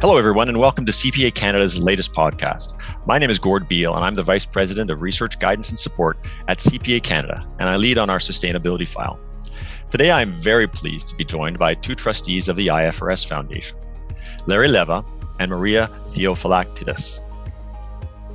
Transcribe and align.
Hello, 0.00 0.16
everyone, 0.16 0.48
and 0.48 0.58
welcome 0.58 0.86
to 0.86 0.92
CPA 0.92 1.34
Canada's 1.34 1.78
latest 1.78 2.14
podcast. 2.14 2.72
My 3.06 3.18
name 3.18 3.28
is 3.28 3.38
Gord 3.38 3.68
Beal, 3.68 3.94
and 3.94 4.02
I'm 4.02 4.14
the 4.14 4.22
Vice 4.22 4.46
President 4.46 4.90
of 4.90 5.02
Research 5.02 5.38
Guidance 5.38 5.68
and 5.68 5.78
Support 5.78 6.26
at 6.48 6.56
CPA 6.56 7.02
Canada, 7.02 7.46
and 7.58 7.68
I 7.68 7.76
lead 7.76 7.98
on 7.98 8.08
our 8.08 8.18
sustainability 8.18 8.88
file. 8.88 9.20
Today, 9.90 10.10
I 10.10 10.22
am 10.22 10.34
very 10.34 10.66
pleased 10.66 11.08
to 11.08 11.16
be 11.16 11.24
joined 11.26 11.58
by 11.58 11.74
two 11.74 11.94
trustees 11.94 12.48
of 12.48 12.56
the 12.56 12.68
IFRS 12.68 13.28
Foundation, 13.28 13.76
Larry 14.46 14.68
Leva 14.68 15.04
and 15.38 15.50
Maria 15.50 15.90
Theofilaktidis. 16.06 17.20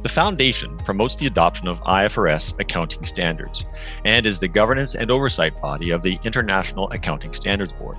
The 0.04 0.10
Foundation 0.10 0.78
promotes 0.86 1.16
the 1.16 1.26
adoption 1.26 1.68
of 1.68 1.82
IFRS 1.82 2.60
accounting 2.60 3.06
standards 3.06 3.66
and 4.04 4.28
is 4.28 4.38
the 4.38 4.48
governance 4.48 4.94
and 4.94 5.10
oversight 5.10 5.60
body 5.60 5.90
of 5.90 6.04
the 6.04 6.20
International 6.24 6.92
Accounting 6.92 7.34
Standards 7.34 7.74
Board. 7.74 7.98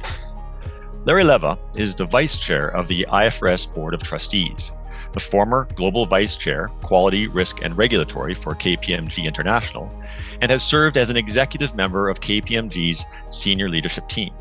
Larry 1.07 1.23
Leva 1.23 1.57
is 1.77 1.95
the 1.95 2.04
vice 2.04 2.36
chair 2.36 2.70
of 2.70 2.88
the 2.88 3.06
IFRS 3.09 3.73
Board 3.73 3.95
of 3.95 4.02
Trustees, 4.02 4.73
the 5.12 5.20
former 5.20 5.69
global 5.77 6.05
vice 6.05 6.34
chair, 6.34 6.66
quality, 6.83 7.28
risk, 7.28 7.62
and 7.62 7.78
regulatory 7.78 8.34
for 8.34 8.56
KPMG 8.56 9.23
International, 9.24 9.88
and 10.42 10.50
has 10.50 10.64
served 10.64 10.97
as 10.97 11.09
an 11.09 11.16
executive 11.16 11.77
member 11.77 12.09
of 12.09 12.19
KPMG's 12.19 13.05
senior 13.30 13.69
leadership 13.69 14.09
team. 14.09 14.34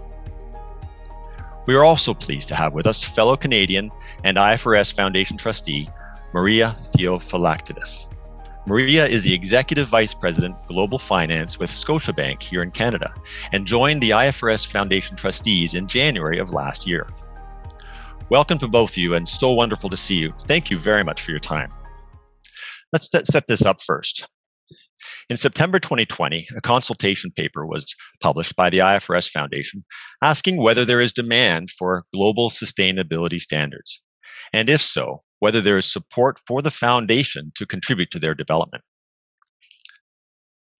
We 1.67 1.75
are 1.75 1.83
also 1.83 2.15
pleased 2.15 2.47
to 2.47 2.55
have 2.55 2.73
with 2.73 2.87
us 2.87 3.03
fellow 3.03 3.37
Canadian 3.37 3.91
and 4.23 4.37
IFRS 4.37 4.91
Foundation 4.91 5.37
trustee, 5.37 5.87
Maria 6.33 6.75
Theofilaktidis. 6.97 8.07
Maria 8.67 9.07
is 9.07 9.21
the 9.21 9.31
Executive 9.33 9.87
Vice 9.87 10.15
President, 10.15 10.55
Global 10.67 10.97
Finance 10.97 11.59
with 11.59 11.69
Scotiabank 11.69 12.41
here 12.41 12.63
in 12.63 12.71
Canada 12.71 13.13
and 13.51 13.67
joined 13.67 14.01
the 14.01 14.09
IFRS 14.09 14.65
Foundation 14.65 15.15
trustees 15.15 15.75
in 15.75 15.87
January 15.87 16.39
of 16.39 16.51
last 16.51 16.87
year. 16.87 17.07
Welcome 18.29 18.57
to 18.57 18.67
both 18.67 18.93
of 18.93 18.97
you 18.97 19.13
and 19.13 19.27
so 19.27 19.51
wonderful 19.51 19.91
to 19.91 19.95
see 19.95 20.15
you. 20.15 20.33
Thank 20.47 20.71
you 20.71 20.79
very 20.79 21.03
much 21.03 21.21
for 21.21 21.29
your 21.29 21.39
time. 21.39 21.71
Let's 22.91 23.07
set 23.11 23.45
this 23.45 23.63
up 23.63 23.79
first. 23.83 24.27
In 25.29 25.37
September 25.37 25.77
2020, 25.77 26.47
a 26.57 26.61
consultation 26.61 27.29
paper 27.29 27.67
was 27.67 27.93
published 28.19 28.55
by 28.55 28.71
the 28.71 28.79
IFRS 28.79 29.29
Foundation 29.29 29.85
asking 30.23 30.57
whether 30.57 30.85
there 30.85 31.01
is 31.01 31.13
demand 31.13 31.69
for 31.69 32.03
global 32.11 32.49
sustainability 32.49 33.39
standards. 33.39 34.01
And 34.53 34.71
if 34.71 34.81
so, 34.81 35.21
whether 35.39 35.61
there 35.61 35.77
is 35.77 35.91
support 35.91 36.39
for 36.47 36.61
the 36.61 36.71
foundation 36.71 37.51
to 37.55 37.65
contribute 37.65 38.11
to 38.11 38.19
their 38.19 38.35
development. 38.35 38.83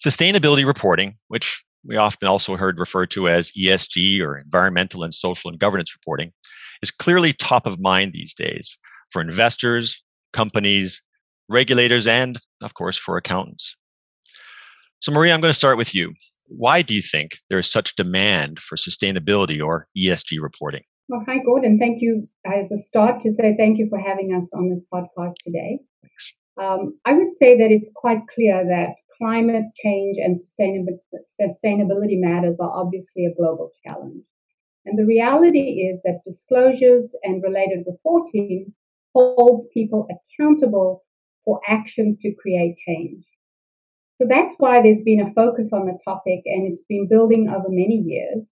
Sustainability 0.04 0.66
reporting, 0.66 1.14
which 1.28 1.64
we 1.86 1.98
often 1.98 2.28
also 2.28 2.56
heard 2.56 2.80
referred 2.80 3.12
to 3.12 3.30
as 3.30 3.52
ESG 3.52 4.20
or 4.22 4.38
environmental 4.38 5.04
and 5.04 5.14
social 5.14 5.50
and 5.50 5.60
governance 5.60 5.96
reporting, 5.96 6.32
is 6.82 6.92
clearly 6.92 7.34
top 7.34 7.66
of 7.66 7.80
mind 7.80 8.14
these 8.14 8.34
days 8.34 8.78
for 9.12 9.22
investors, 9.22 10.04
companies, 10.34 11.02
regulators, 11.50 12.08
and 12.08 12.40
of 12.62 12.74
course 12.74 12.98
for 12.98 13.18
accountants. 13.18 13.76
So, 15.00 15.12
Maria, 15.12 15.34
I'm 15.34 15.42
going 15.42 15.50
to 15.50 15.54
start 15.54 15.78
with 15.78 15.94
you. 15.94 16.14
Why 16.48 16.82
do 16.82 16.94
you 16.94 17.02
think 17.02 17.38
there 17.50 17.60
is 17.60 17.70
such 17.70 17.96
demand 17.96 18.60
for 18.60 18.76
sustainability 18.76 19.64
or 19.64 19.86
ESG 19.98 20.42
reporting? 20.42 20.84
Well, 21.08 21.24
hi, 21.28 21.38
Gordon. 21.44 21.78
Thank 21.78 22.02
you 22.02 22.28
as 22.46 22.72
a 22.72 22.78
start 22.80 23.22
to 23.22 23.34
say 23.34 23.56
thank 23.56 23.78
you 23.78 23.88
for 23.90 24.00
having 24.00 24.34
us 24.34 24.50
on 24.54 24.70
this 24.70 24.84
podcast 24.92 25.36
today. 25.40 25.80
Um, 26.58 27.00
I 27.06 27.14
would 27.14 27.38
say 27.38 27.58
that 27.58 27.72
it's 27.72 27.92
quite 27.96 28.28
clear 28.34 28.66
that 28.66 28.96
climate 29.18 29.66
change 29.76 30.18
and 30.18 30.36
sustainability 30.36 32.20
matters 32.20 32.60
are 32.60 32.72
obviously 32.72 33.26
a 33.26 33.36
global 33.36 33.72
challenge. 33.84 34.26
And 34.86 34.98
the 34.98 35.06
reality 35.06 35.82
is 35.90 36.02
that 36.04 36.24
disclosures 36.26 37.16
and 37.24 37.44
related 37.44 37.86
reporting 37.86 38.74
holds 39.14 39.68
people 39.74 40.08
accountable 40.10 41.04
for 41.44 41.62
actions 41.68 42.18
to 42.20 42.34
create 42.34 42.78
change. 42.86 43.26
So 44.18 44.26
that's 44.28 44.56
why 44.58 44.82
there's 44.82 45.04
been 45.04 45.22
a 45.22 45.34
focus 45.34 45.72
on 45.72 45.86
the 45.86 46.00
topic 46.04 46.42
and 46.46 46.66
it's 46.66 46.84
been 46.90 47.08
building 47.08 47.50
over 47.50 47.70
many 47.70 47.96
years. 47.96 48.50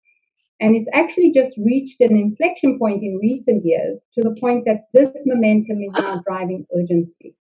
And 0.62 0.76
it's 0.76 0.90
actually 0.94 1.32
just 1.32 1.58
reached 1.58 2.02
an 2.02 2.16
inflection 2.16 2.78
point 2.78 3.02
in 3.02 3.20
recent 3.22 3.64
years 3.64 4.02
to 4.14 4.22
the 4.22 4.36
point 4.42 4.66
that 4.66 4.88
this 4.94 5.10
momentum 5.26 5.82
is 5.82 5.94
now 5.94 6.22
driving 6.26 6.66
urgency. 6.76 7.36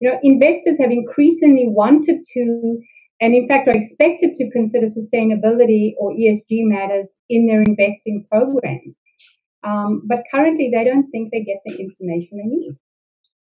You 0.00 0.10
know, 0.10 0.18
investors 0.24 0.78
have 0.80 0.90
increasingly 0.90 1.68
wanted 1.68 2.24
to, 2.34 2.80
and 3.20 3.34
in 3.34 3.46
fact 3.46 3.68
are 3.68 3.76
expected 3.76 4.34
to 4.34 4.50
consider 4.50 4.86
sustainability 4.86 5.92
or 5.98 6.12
ESG 6.12 6.66
matters 6.66 7.08
in 7.28 7.46
their 7.46 7.62
investing 7.62 8.26
programs. 8.28 8.96
Um, 9.62 10.02
but 10.06 10.24
currently, 10.28 10.72
they 10.74 10.82
don't 10.82 11.08
think 11.10 11.30
they 11.30 11.44
get 11.44 11.58
the 11.64 11.78
information 11.78 12.38
they 12.38 12.48
need. 12.48 12.72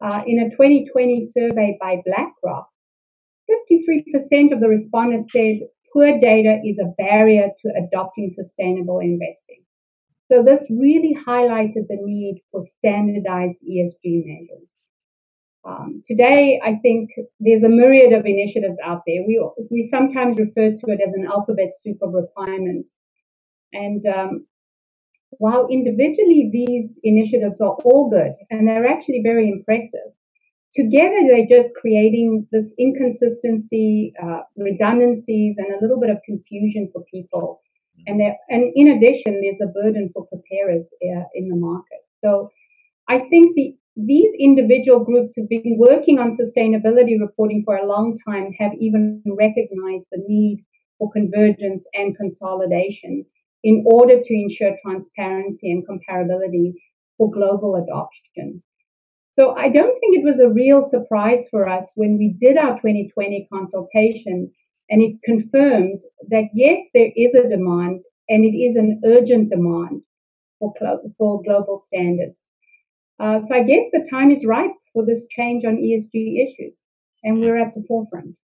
Uh, 0.02 0.22
in 0.28 0.40
a 0.40 0.50
2020 0.50 1.26
survey 1.26 1.78
by 1.80 2.02
BlackRock, 2.06 2.68
53% 3.50 4.52
of 4.52 4.59
the 4.59 4.68
respondents 4.68 5.32
said 5.32 5.59
poor 5.94 6.20
data 6.20 6.60
is 6.64 6.80
a 6.80 6.94
barrier 6.98 7.50
to 7.62 7.70
adopting 7.78 8.30
sustainable 8.30 9.00
investing. 9.00 9.64
So 10.32 10.44
this 10.44 10.66
really 10.70 11.18
highlighted 11.28 11.88
the 11.88 11.98
need 12.00 12.42
for 12.52 12.62
standardized 12.62 13.58
ESG 13.68 14.24
measures. 14.26 14.70
Um, 15.66 16.02
today, 16.06 16.60
I 16.64 16.76
think 16.76 17.10
there's 17.40 17.64
a 17.64 17.70
myriad 17.70 18.14
of 18.14 18.26
initiatives 18.26 18.78
out 18.84 19.02
there. 19.06 19.24
We, 19.28 19.44
we 19.72 19.88
sometimes 19.90 20.38
refer 20.38 20.72
to 20.72 20.92
it 20.92 21.02
as 21.06 21.14
an 21.14 21.26
alphabet 21.26 21.72
soup 21.76 21.98
of 22.02 22.14
requirements. 22.14 22.96
And 23.74 24.06
um, 24.06 24.46
while 25.32 25.68
individually 25.70 26.50
these 26.52 27.00
initiatives 27.04 27.62
are 27.62 27.78
all 27.84 28.10
good 28.10 28.34
and 28.50 28.68
they're 28.68 28.88
actually 28.88 29.22
very 29.24 29.50
impressive, 29.50 30.14
together 30.75 31.19
they're 31.28 31.47
just 31.47 31.74
creating 31.75 32.47
this 32.52 32.74
inconsistency, 32.78 34.13
uh, 34.22 34.41
redundancies, 34.57 35.56
and 35.57 35.74
a 35.74 35.81
little 35.81 36.00
bit 36.00 36.09
of 36.09 36.18
confusion 36.25 36.90
for 36.94 37.03
people. 37.12 37.62
And 38.07 38.22
and 38.50 38.72
in 38.75 38.88
addition, 38.90 39.41
there's 39.41 39.62
a 39.62 39.72
burden 39.72 40.09
for 40.13 40.25
preparers 40.28 40.84
uh, 41.03 41.25
in 41.35 41.50
the 41.50 41.56
market. 41.56 42.00
So 42.24 42.50
I 43.09 43.19
think 43.29 43.56
the 43.56 43.75
these 43.96 44.34
individual 44.40 45.03
groups 45.03 45.34
who've 45.35 45.50
been 45.50 45.78
working 45.78 46.19
on 46.19 46.38
sustainability 46.38 47.19
reporting 47.19 47.63
for 47.66 47.75
a 47.75 47.85
long 47.85 48.18
time 48.25 48.53
have 48.53 48.72
even 48.79 49.22
recognized 49.25 50.06
the 50.12 50.24
need 50.28 50.63
for 50.97 51.12
convergence 51.12 51.84
and 51.94 52.16
consolidation 52.16 53.25
in 53.63 53.84
order 53.85 54.19
to 54.22 54.34
ensure 54.34 54.78
transparency 54.81 55.72
and 55.72 55.85
comparability 55.85 56.74
for 57.18 57.29
global 57.29 57.75
adoption. 57.75 58.63
So 59.31 59.56
I 59.56 59.69
don't 59.69 60.00
think 60.00 60.17
it 60.17 60.25
was 60.25 60.40
a 60.40 60.50
real 60.50 60.88
surprise 60.88 61.45
for 61.51 61.67
us 61.69 61.94
when 61.95 62.17
we 62.17 62.35
did 62.40 62.57
our 62.57 62.79
2020 62.79 63.47
consultation 63.51 64.51
and 64.90 65.01
it 65.01 65.19
confirmed 65.23 66.01
that 66.29 66.50
yes, 66.53 66.81
there 66.94 67.12
is 67.16 67.35
a 67.35 67.47
demand 67.47 68.03
and 68.28 68.44
it 68.44 68.57
is 68.57 68.75
an 68.75 69.01
urgent 69.06 69.50
demand 69.50 70.01
for, 70.57 70.73
for 71.17 71.44
global 71.44 71.81
standards. 71.85 72.47
Uh, 73.19 73.44
so 73.44 73.56
I 73.56 73.63
guess 73.63 73.85
the 73.91 74.07
time 74.09 74.31
is 74.31 74.45
ripe 74.45 74.72
for 74.94 75.06
this 75.06 75.28
change 75.29 75.66
on 75.66 75.78
ESG 75.78 76.44
issues 76.44 76.78
and 77.23 77.40
we're 77.40 77.57
at 77.57 77.75
the 77.75 77.84
forefront. 77.88 78.38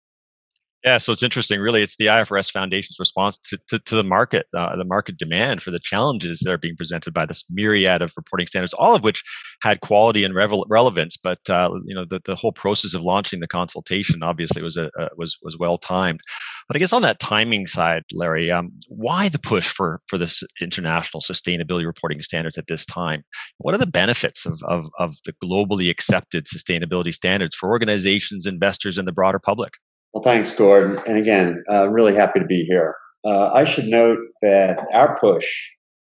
Yeah, 0.85 0.99
so 0.99 1.13
it's 1.13 1.23
interesting. 1.23 1.61
Really, 1.61 1.81
it's 1.83 1.97
the 1.97 2.07
IFRS 2.07 2.51
Foundation's 2.51 2.99
response 2.99 3.39
to, 3.39 3.59
to, 3.69 3.79
to 3.79 3.95
the 3.95 4.03
market, 4.03 4.47
uh, 4.53 4.75
the 4.75 4.85
market 4.85 5.17
demand 5.17 5.63
for 5.63 5.71
the 5.71 5.79
challenges 5.79 6.41
that 6.41 6.51
are 6.51 6.59
being 6.59 6.75
presented 6.77 7.15
by 7.15 7.25
this 7.25 7.45
myriad 7.51 8.03
of 8.03 8.13
reporting 8.17 8.49
standards, 8.49 8.75
all 8.75 8.93
of 8.95 9.05
which 9.05 9.23
had 9.63 9.81
quality 9.81 10.25
and 10.25 10.35
revel- 10.35 10.67
relevance. 10.69 11.17
But 11.17 11.39
uh, 11.49 11.71
you 11.87 11.95
know, 11.95 12.05
the, 12.05 12.21
the 12.25 12.35
whole 12.35 12.51
process 12.51 12.95
of 12.95 13.03
launching 13.03 13.39
the 13.39 13.47
consultation 13.47 14.25
obviously 14.25 14.61
was 14.61 14.77
a, 14.77 14.91
was 15.17 15.39
was 15.43 15.57
well 15.57 15.79
timed. 15.79 16.21
But 16.67 16.77
I 16.77 16.81
guess 16.81 16.93
on 16.93 17.03
that 17.03 17.21
timing 17.21 17.69
side, 17.69 18.03
Larry, 18.13 18.51
um, 18.51 18.73
why 18.89 19.29
the 19.29 19.39
push 19.39 19.69
for 19.69 20.01
for 20.09 20.19
this 20.19 20.43
international 20.61 21.21
sustainability 21.21 21.87
reporting 21.87 22.23
standards 22.23 22.59
at 22.59 22.67
this 22.67 22.85
time? 22.87 23.23
What 23.59 23.73
are 23.75 23.79
the 23.79 23.87
benefits 23.87 24.47
of 24.47 24.61
of, 24.67 24.89
of 24.99 25.15
the 25.27 25.33
globally 25.45 25.91
accepted 25.91 26.47
sustainability 26.47 27.15
standards 27.15 27.55
for 27.55 27.69
organizations, 27.69 28.47
investors, 28.47 28.99
and 28.99 29.07
the 29.07 29.13
broader 29.13 29.39
public? 29.39 29.75
Well, 30.15 30.23
thanks, 30.23 30.53
Gordon. 30.53 31.01
And 31.07 31.19
again, 31.19 31.63
uh, 31.73 31.89
really 31.89 32.15
happy 32.15 32.39
to 32.39 32.47
be 32.47 32.65
here. 32.69 32.95
Uh, 33.25 33.51
I 33.53 33.65
should 33.65 33.87
note 33.87 34.19
that 34.43 34.79
our 34.93 35.17
push 35.19 35.47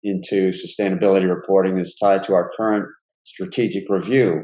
into 0.03 0.51
sustainability 0.51 1.29
reporting 1.29 1.79
is 1.79 1.97
tied 2.01 2.25
to 2.25 2.35
our 2.35 2.51
current 2.57 2.87
strategic 3.25 3.89
review, 3.89 4.43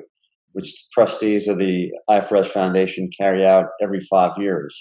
which 0.52 0.72
trustees 0.92 1.48
of 1.48 1.58
the 1.58 1.90
IFRS 2.08 2.46
Foundation 2.46 3.10
carry 3.18 3.44
out 3.44 3.66
every 3.82 4.00
five 4.00 4.32
years. 4.38 4.76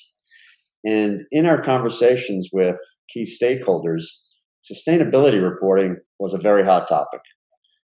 And 0.84 1.22
in 1.32 1.48
our 1.48 1.62
conversations 1.64 2.50
with 2.54 2.80
key 3.12 3.24
stakeholders, 3.24 4.04
sustainability 4.72 5.42
reporting 5.42 5.98
was 6.20 6.34
a 6.34 6.40
very 6.40 6.64
hot 6.64 6.88
topic. 6.88 7.22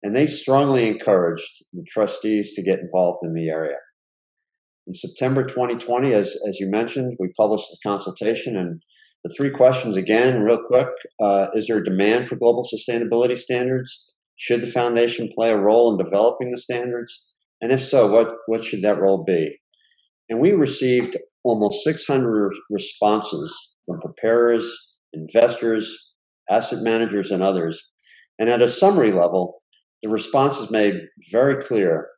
And 0.02 0.14
they 0.14 0.26
strongly 0.26 0.86
encouraged 0.86 1.64
the 1.72 1.84
trustees 1.88 2.54
to 2.54 2.62
get 2.62 2.78
involved 2.78 3.24
in 3.24 3.34
the 3.34 3.48
area. 3.48 3.76
In 4.86 4.94
September 4.94 5.44
2020, 5.44 6.12
as, 6.12 6.36
as 6.48 6.60
you 6.60 6.68
mentioned, 6.68 7.16
we 7.18 7.32
published 7.36 7.68
the 7.70 7.78
consultation 7.82 8.56
and 8.56 8.80
the 9.24 9.34
three 9.36 9.50
questions 9.50 9.96
again, 9.96 10.42
real 10.42 10.60
quick. 10.68 10.88
Uh, 11.20 11.48
is 11.54 11.66
there 11.66 11.78
a 11.78 11.84
demand 11.84 12.28
for 12.28 12.36
global 12.36 12.64
sustainability 12.64 13.36
standards? 13.36 14.06
Should 14.36 14.60
the 14.60 14.68
foundation 14.68 15.28
play 15.34 15.50
a 15.50 15.58
role 15.58 15.90
in 15.90 16.04
developing 16.04 16.50
the 16.50 16.58
standards? 16.58 17.26
And 17.60 17.72
if 17.72 17.84
so, 17.84 18.08
what, 18.08 18.28
what 18.46 18.64
should 18.64 18.82
that 18.82 19.00
role 19.00 19.24
be? 19.24 19.58
And 20.28 20.40
we 20.40 20.52
received 20.52 21.16
almost 21.42 21.82
600 21.82 22.52
responses 22.70 23.74
from 23.86 24.00
preparers, 24.00 24.70
investors, 25.12 26.12
asset 26.50 26.82
managers, 26.82 27.30
and 27.30 27.42
others. 27.42 27.80
And 28.38 28.48
at 28.48 28.62
a 28.62 28.68
summary 28.68 29.12
level, 29.12 29.62
the 30.02 30.08
responses 30.08 30.70
made 30.70 30.94
very 31.32 31.62
clear 31.62 32.08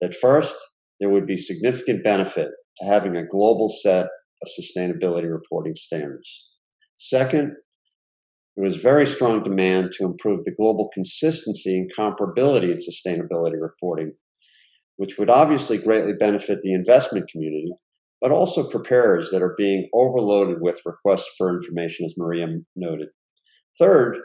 that 0.00 0.14
first, 0.14 0.56
there 1.02 1.10
would 1.10 1.26
be 1.26 1.36
significant 1.36 2.04
benefit 2.04 2.48
to 2.78 2.86
having 2.86 3.16
a 3.16 3.26
global 3.26 3.68
set 3.68 4.06
of 4.06 4.48
sustainability 4.58 5.28
reporting 5.28 5.74
standards. 5.74 6.46
Second, 6.96 7.56
there 8.54 8.62
was 8.62 8.76
very 8.76 9.04
strong 9.04 9.42
demand 9.42 9.90
to 9.94 10.04
improve 10.04 10.44
the 10.44 10.54
global 10.54 10.90
consistency 10.94 11.76
and 11.76 11.90
comparability 11.98 12.70
in 12.70 12.78
sustainability 12.78 13.60
reporting, 13.60 14.12
which 14.96 15.18
would 15.18 15.28
obviously 15.28 15.76
greatly 15.76 16.12
benefit 16.12 16.60
the 16.60 16.72
investment 16.72 17.28
community, 17.28 17.72
but 18.20 18.30
also 18.30 18.70
preparers 18.70 19.30
that 19.32 19.42
are 19.42 19.56
being 19.58 19.88
overloaded 19.92 20.58
with 20.60 20.80
requests 20.86 21.34
for 21.36 21.52
information, 21.52 22.04
as 22.04 22.14
Maria 22.16 22.46
noted. 22.76 23.08
Third, 23.76 24.18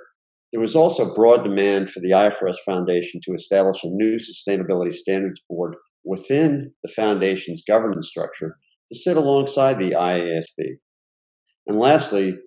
there 0.52 0.62
was 0.62 0.76
also 0.76 1.16
broad 1.16 1.44
demand 1.44 1.90
for 1.90 2.02
the 2.02 2.12
IFRS 2.12 2.58
Foundation 2.64 3.20
to 3.24 3.34
establish 3.34 3.84
a 3.84 3.90
new 3.90 4.18
sustainability 4.18 4.94
standards 4.94 5.42
board 5.50 5.74
within 6.08 6.72
the 6.84 6.90
foundation's 6.90 7.64
governance 7.68 8.08
structure 8.08 8.58
to 8.92 8.98
sit 8.98 9.18
alongside 9.18 9.78
the 9.78 9.92
IASB. 9.92 10.78
And 11.68 11.78
lastly, 11.78 12.38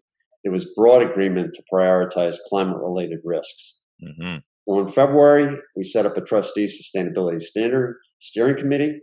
there 0.43 0.53
was 0.53 0.73
broad 0.75 1.03
agreement 1.03 1.55
to 1.55 1.63
prioritize 1.73 2.37
climate 2.49 2.79
related 2.79 3.21
risks. 3.25 3.79
Mm-hmm. 4.03 4.39
So 4.69 4.81
in 4.81 4.89
February, 4.89 5.59
we 5.77 5.85
set 5.85 6.07
up 6.07 6.17
a 6.17 6.23
trustee 6.23 6.67
sustainability 6.67 7.41
standard 7.41 7.97
steering 8.21 8.57
committee 8.57 9.01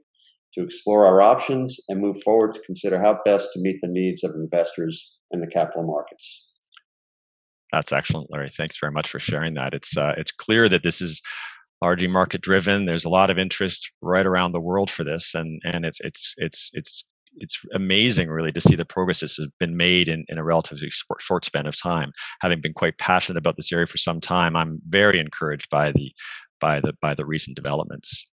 to 0.53 0.63
explore 0.63 1.05
our 1.05 1.21
options 1.21 1.77
and 1.89 2.01
move 2.01 2.21
forward 2.23 2.53
to 2.53 2.61
consider 2.61 2.99
how 2.99 3.19
best 3.25 3.49
to 3.53 3.59
meet 3.59 3.77
the 3.81 3.87
needs 3.87 4.23
of 4.23 4.31
investors 4.35 5.17
in 5.31 5.41
the 5.41 5.47
capital 5.47 5.83
markets. 5.83 6.45
That's 7.71 7.91
excellent, 7.91 8.31
Larry. 8.31 8.49
Thanks 8.49 8.79
very 8.79 8.91
much 8.91 9.09
for 9.09 9.19
sharing 9.19 9.53
that. 9.55 9.73
It's 9.73 9.97
uh, 9.97 10.13
it's 10.17 10.31
clear 10.31 10.69
that 10.69 10.83
this 10.83 11.01
is 11.01 11.21
largely 11.81 12.07
market 12.07 12.41
driven. 12.41 12.85
There's 12.85 13.05
a 13.05 13.09
lot 13.09 13.29
of 13.29 13.37
interest 13.37 13.91
right 14.01 14.25
around 14.25 14.51
the 14.51 14.61
world 14.61 14.89
for 14.89 15.03
this, 15.03 15.35
and 15.35 15.61
and 15.65 15.85
it's 15.85 15.99
it's 16.01 16.33
it's 16.37 16.69
it's 16.73 17.05
it's 17.39 17.59
amazing 17.73 18.29
really 18.29 18.51
to 18.51 18.61
see 18.61 18.75
the 18.75 18.85
progress 18.85 19.19
that's 19.19 19.39
been 19.59 19.77
made 19.77 20.09
in, 20.09 20.25
in 20.27 20.39
a 20.39 20.43
relatively 20.43 20.89
short, 21.19 21.45
span 21.45 21.67
of 21.67 21.79
time. 21.79 22.11
Having 22.41 22.61
been 22.61 22.73
quite 22.73 22.97
passionate 22.97 23.37
about 23.37 23.57
this 23.57 23.71
area 23.71 23.85
for 23.85 23.97
some 23.97 24.19
time, 24.19 24.55
I'm 24.55 24.79
very 24.87 25.19
encouraged 25.19 25.69
by 25.69 25.91
the 25.91 26.11
by 26.59 26.81
the 26.81 26.93
by 27.01 27.13
the 27.13 27.25
recent 27.25 27.55
developments. 27.55 28.27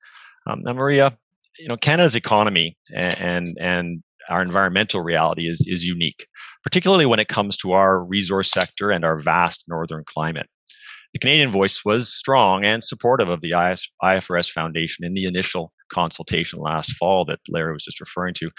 Um, 0.47 0.63
now, 0.63 0.73
Maria, 0.73 1.17
you 1.59 1.69
know 1.69 1.77
Canada's 1.77 2.17
economy 2.17 2.77
and, 2.95 3.21
and 3.21 3.59
and 3.61 4.03
our 4.31 4.43
environmental 4.43 5.03
reality 5.03 5.49
is 5.49 5.63
is 5.67 5.85
unique, 5.85 6.27
particularly 6.63 7.07
when 7.07 7.21
it 7.21 7.29
comes 7.29 7.57
to 7.59 7.73
our 7.73 8.03
resource 8.03 8.51
sector 8.51 8.91
and 8.91 9.05
our 9.05 9.19
vast 9.19 9.65
northern 9.69 10.05
climate. 10.07 10.49
The 11.15 11.21
Canadian 11.21 11.53
voice 11.53 11.85
was 11.85 12.13
strong 12.13 12.65
and 12.65 12.83
supportive 12.83 13.29
of 13.29 13.41
the 13.41 13.53
IFRS 14.03 14.51
Foundation 14.51 15.05
in 15.05 15.15
the 15.15 15.27
initial 15.27 15.73
consultation 15.89 16.59
last 16.59 16.91
fall 16.95 17.25
that 17.27 17.39
Larry 17.49 17.73
was 17.73 17.85
just 17.85 18.01
referring 18.01 18.35
to. 18.35 18.51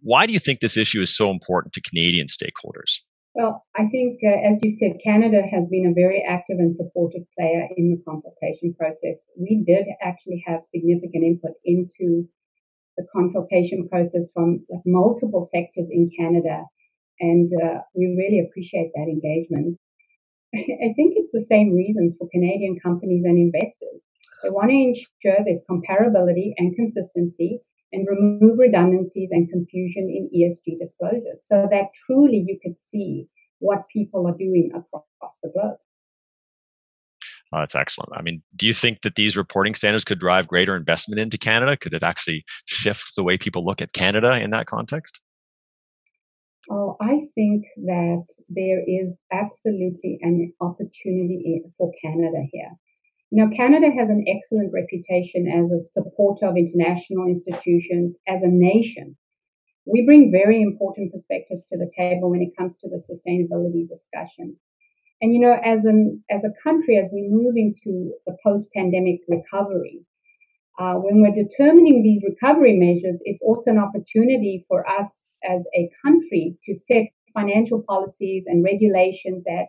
Why 0.00 0.24
do 0.24 0.32
you 0.32 0.38
think 0.38 0.60
this 0.60 0.78
issue 0.78 1.02
is 1.02 1.14
so 1.14 1.30
important 1.30 1.74
to 1.74 1.82
Canadian 1.82 2.28
stakeholders? 2.28 3.04
Well, 3.34 3.62
I 3.76 3.84
think, 3.92 4.20
uh, 4.24 4.40
as 4.50 4.58
you 4.62 4.70
said, 4.70 4.96
Canada 5.04 5.42
has 5.52 5.68
been 5.70 5.84
a 5.86 5.92
very 5.92 6.24
active 6.26 6.56
and 6.58 6.74
supportive 6.74 7.22
player 7.38 7.68
in 7.76 7.90
the 7.90 8.02
consultation 8.08 8.74
process. 8.74 9.20
We 9.38 9.62
did 9.66 9.86
actually 10.00 10.42
have 10.46 10.62
significant 10.62 11.22
input 11.22 11.52
into 11.66 12.26
the 12.96 13.06
consultation 13.12 13.86
process 13.88 14.30
from 14.32 14.64
like, 14.70 14.82
multiple 14.86 15.46
sectors 15.52 15.88
in 15.92 16.10
Canada, 16.18 16.64
and 17.20 17.50
uh, 17.62 17.80
we 17.94 18.16
really 18.16 18.40
appreciate 18.40 18.92
that 18.94 19.12
engagement. 19.12 19.76
I 20.54 20.92
think 20.96 21.14
it's 21.16 21.32
the 21.32 21.44
same 21.48 21.74
reasons 21.74 22.16
for 22.18 22.28
Canadian 22.30 22.78
companies 22.80 23.24
and 23.24 23.36
investors. 23.36 24.00
They 24.42 24.50
want 24.50 24.70
to 24.70 24.74
ensure 24.74 25.44
there's 25.44 25.60
comparability 25.68 26.52
and 26.56 26.74
consistency 26.74 27.60
and 27.92 28.06
remove 28.08 28.58
redundancies 28.58 29.30
and 29.30 29.48
confusion 29.48 30.08
in 30.08 30.30
ESG 30.34 30.78
disclosures 30.78 31.42
so 31.44 31.66
that 31.70 31.88
truly 32.06 32.44
you 32.46 32.58
could 32.62 32.78
see 32.78 33.28
what 33.58 33.88
people 33.92 34.26
are 34.26 34.36
doing 34.36 34.70
across 34.74 35.38
the 35.42 35.50
globe. 35.50 35.76
Oh, 37.52 37.60
that's 37.60 37.74
excellent. 37.74 38.12
I 38.14 38.22
mean, 38.22 38.42
do 38.56 38.66
you 38.66 38.74
think 38.74 39.02
that 39.02 39.14
these 39.14 39.36
reporting 39.36 39.74
standards 39.74 40.04
could 40.04 40.20
drive 40.20 40.48
greater 40.48 40.76
investment 40.76 41.18
into 41.18 41.38
Canada? 41.38 41.76
Could 41.76 41.94
it 41.94 42.02
actually 42.02 42.44
shift 42.66 43.16
the 43.16 43.24
way 43.24 43.38
people 43.38 43.64
look 43.64 43.80
at 43.80 43.94
Canada 43.94 44.38
in 44.42 44.50
that 44.50 44.66
context? 44.66 45.20
Oh, 46.70 46.96
I 47.00 47.20
think 47.34 47.64
that 47.76 48.26
there 48.50 48.82
is 48.86 49.18
absolutely 49.32 50.18
an 50.20 50.52
opportunity 50.60 51.62
for 51.78 51.90
Canada 52.02 52.42
here. 52.52 52.72
You 53.30 53.44
know, 53.44 53.56
Canada 53.56 53.90
has 53.90 54.10
an 54.10 54.24
excellent 54.28 54.72
reputation 54.72 55.46
as 55.48 55.70
a 55.70 55.88
supporter 55.92 56.46
of 56.46 56.56
international 56.56 57.26
institutions, 57.26 58.16
as 58.26 58.42
a 58.42 58.48
nation. 58.48 59.16
We 59.86 60.04
bring 60.04 60.30
very 60.30 60.60
important 60.60 61.12
perspectives 61.12 61.64
to 61.68 61.78
the 61.78 61.90
table 61.96 62.30
when 62.30 62.42
it 62.42 62.56
comes 62.56 62.76
to 62.78 62.88
the 62.88 63.00
sustainability 63.00 63.88
discussion. 63.88 64.56
And 65.22 65.32
you 65.32 65.40
know, 65.40 65.56
as 65.64 65.86
an 65.86 66.22
as 66.30 66.44
a 66.44 66.52
country, 66.62 66.98
as 66.98 67.08
we 67.12 67.28
move 67.30 67.56
into 67.56 68.12
the 68.26 68.36
post-pandemic 68.44 69.20
recovery, 69.26 70.04
uh, 70.78 70.96
when 70.96 71.22
we're 71.22 71.32
determining 71.32 72.02
these 72.02 72.22
recovery 72.24 72.76
measures, 72.76 73.20
it's 73.24 73.42
also 73.42 73.70
an 73.70 73.78
opportunity 73.78 74.64
for 74.68 74.86
us 74.88 75.27
as 75.44 75.66
a 75.74 75.90
country 76.04 76.56
to 76.64 76.74
set 76.74 77.08
financial 77.34 77.82
policies 77.82 78.44
and 78.46 78.64
regulations 78.64 79.44
that 79.44 79.68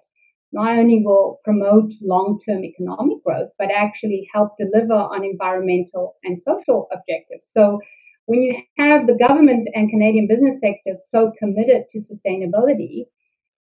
not 0.51 0.77
only 0.77 1.04
will 1.06 1.39
promote 1.44 1.92
long-term 2.01 2.63
economic 2.63 3.24
growth, 3.24 3.51
but 3.60 3.69
actually 3.71 4.27
help 4.33 4.57
deliver 4.57 4.94
on 4.94 5.24
environmental 5.24 6.16
and 6.24 6.42
social 6.42 6.88
objectives. 6.92 7.50
So 7.51 7.80
when 8.25 8.42
you 8.42 8.56
have 8.77 9.06
the 9.06 9.18
government 9.27 9.68
and 9.74 9.89
Canadian 9.89 10.27
business 10.27 10.60
sectors 10.60 11.06
so 11.10 11.33
committed 11.38 11.83
to 11.89 12.00
sustainability, 12.00 13.06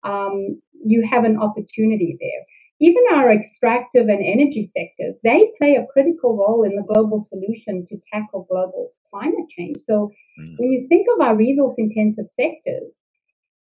um, 0.03 0.61
you 0.83 1.07
have 1.09 1.23
an 1.23 1.37
opportunity 1.37 2.17
there. 2.19 2.43
Even 2.79 3.03
our 3.13 3.31
extractive 3.31 4.07
and 4.07 4.19
energy 4.21 4.63
sectors, 4.63 5.17
they 5.23 5.51
play 5.57 5.75
a 5.75 5.87
critical 5.93 6.35
role 6.35 6.63
in 6.63 6.75
the 6.75 6.83
global 6.93 7.21
solution 7.21 7.85
to 7.87 7.97
tackle 8.11 8.45
global 8.49 8.91
climate 9.09 9.47
change. 9.49 9.77
So 9.79 10.11
mm. 10.39 10.55
when 10.57 10.71
you 10.71 10.87
think 10.89 11.07
of 11.13 11.25
our 11.25 11.35
resource 11.35 11.75
intensive 11.77 12.27
sectors, 12.27 12.91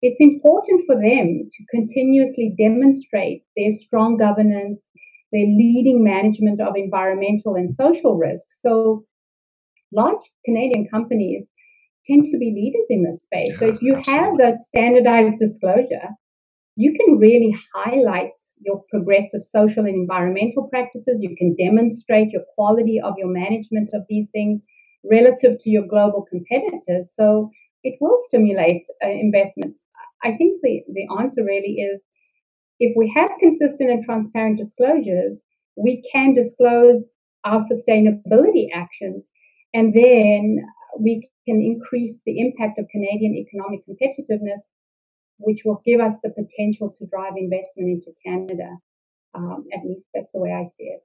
it's 0.03 0.21
important 0.21 0.83
for 0.87 0.97
them 0.97 1.49
to 1.51 1.65
continuously 1.71 2.55
demonstrate 2.59 3.45
their 3.57 3.71
strong 3.81 4.19
governance, 4.19 4.85
their 5.33 5.47
leading 5.47 6.05
management 6.05 6.61
of 6.61 6.77
environmental 6.77 7.55
and 7.55 7.71
social 7.71 8.17
risks. 8.17 8.61
So 8.61 9.07
large 9.93 10.21
Canadian 10.45 10.89
companies 10.89 11.47
tend 12.07 12.27
to 12.31 12.39
be 12.39 12.53
leaders 12.53 12.87
in 12.91 13.05
this 13.05 13.23
space. 13.23 13.59
So 13.59 13.69
if 13.69 13.83
you 13.83 13.95
have 13.95 14.37
that 14.39 14.61
standardized 14.61 15.39
disclosure, 15.39 16.11
you 16.77 16.93
can 16.93 17.19
really 17.19 17.57
highlight 17.75 18.33
your 18.61 18.85
progressive 18.91 19.43
social 19.43 19.85
and 19.85 19.95
environmental 19.95 20.69
practices. 20.69 21.23
You 21.23 21.35
can 21.37 21.57
demonstrate 21.57 22.31
your 22.31 22.45
quality 22.55 23.01
of 23.03 23.15
your 23.17 23.29
management 23.29 23.91
of 23.95 24.03
these 24.09 24.29
things 24.31 24.61
relative 25.11 25.57
to 25.61 25.71
your 25.71 25.87
global 25.87 26.27
competitors. 26.29 27.13
So 27.15 27.51
it 27.83 27.97
will 28.01 28.19
stimulate 28.29 28.85
uh, 29.03 29.09
investment. 29.09 29.75
I 30.23 30.37
think 30.37 30.61
the, 30.63 30.83
the 30.93 31.07
answer 31.19 31.43
really 31.45 31.77
is 31.81 32.05
if 32.79 32.95
we 32.95 33.11
have 33.17 33.31
consistent 33.41 33.91
and 33.91 34.05
transparent 34.05 34.59
disclosures, 34.59 35.43
we 35.77 36.03
can 36.13 36.35
disclose 36.35 37.07
our 37.45 37.61
sustainability 37.61 38.69
actions 38.75 39.31
and 39.73 39.95
then 39.95 40.67
we 40.99 41.29
can 41.47 41.61
increase 41.63 42.21
the 42.27 42.41
impact 42.41 42.79
of 42.79 42.89
Canadian 42.91 43.35
economic 43.35 43.81
competitiveness 43.87 44.61
which 45.39 45.63
will 45.65 45.83
give 45.85 46.01
us 46.01 46.17
the 46.23 46.31
potential 46.31 46.93
to 46.99 47.07
drive 47.07 47.35
investment 47.37 47.91
into 47.91 48.13
Canada. 48.25 48.77
Um, 49.35 49.65
at 49.75 49.85
least 49.85 50.07
that's 50.15 50.33
the 50.33 50.41
way 50.41 50.53
I 50.53 50.65
see 50.65 50.85
it. 50.85 51.03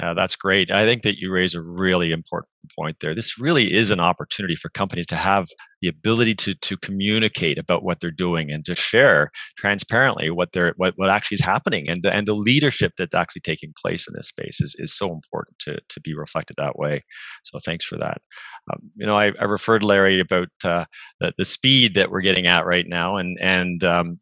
Uh, 0.00 0.14
that's 0.14 0.36
great. 0.36 0.72
I 0.72 0.86
think 0.86 1.02
that 1.02 1.18
you 1.18 1.30
raise 1.30 1.54
a 1.54 1.60
really 1.60 2.12
important 2.12 2.48
point 2.78 2.96
there. 3.00 3.14
This 3.14 3.38
really 3.38 3.74
is 3.74 3.90
an 3.90 4.00
opportunity 4.00 4.56
for 4.56 4.70
companies 4.70 5.06
to 5.08 5.16
have 5.16 5.48
the 5.82 5.88
ability 5.88 6.34
to 6.36 6.54
to 6.54 6.76
communicate 6.78 7.58
about 7.58 7.82
what 7.84 8.00
they're 8.00 8.10
doing 8.10 8.50
and 8.50 8.64
to 8.64 8.74
share 8.74 9.30
transparently 9.58 10.30
what 10.30 10.52
they're 10.52 10.72
what, 10.78 10.94
what 10.96 11.10
actually 11.10 11.34
is 11.34 11.40
happening 11.42 11.88
and 11.90 12.02
the, 12.02 12.14
and 12.16 12.26
the 12.26 12.34
leadership 12.34 12.92
that's 12.96 13.14
actually 13.14 13.42
taking 13.42 13.74
place 13.80 14.08
in 14.08 14.14
this 14.16 14.28
space 14.28 14.60
is, 14.62 14.74
is 14.78 14.94
so 14.96 15.12
important 15.12 15.58
to 15.58 15.78
to 15.90 16.00
be 16.00 16.14
reflected 16.14 16.54
that 16.56 16.78
way. 16.78 17.04
So 17.44 17.58
thanks 17.58 17.84
for 17.84 17.98
that. 17.98 18.18
Um, 18.72 18.80
you 18.96 19.06
know, 19.06 19.18
I, 19.18 19.32
I 19.40 19.44
referred 19.44 19.82
Larry 19.82 20.20
about 20.20 20.48
uh, 20.64 20.86
the, 21.20 21.34
the 21.36 21.44
speed 21.44 21.94
that 21.96 22.10
we're 22.10 22.22
getting 22.22 22.46
at 22.46 22.64
right 22.64 22.86
now, 22.88 23.16
and 23.16 23.36
and 23.40 23.84
um, 23.84 24.20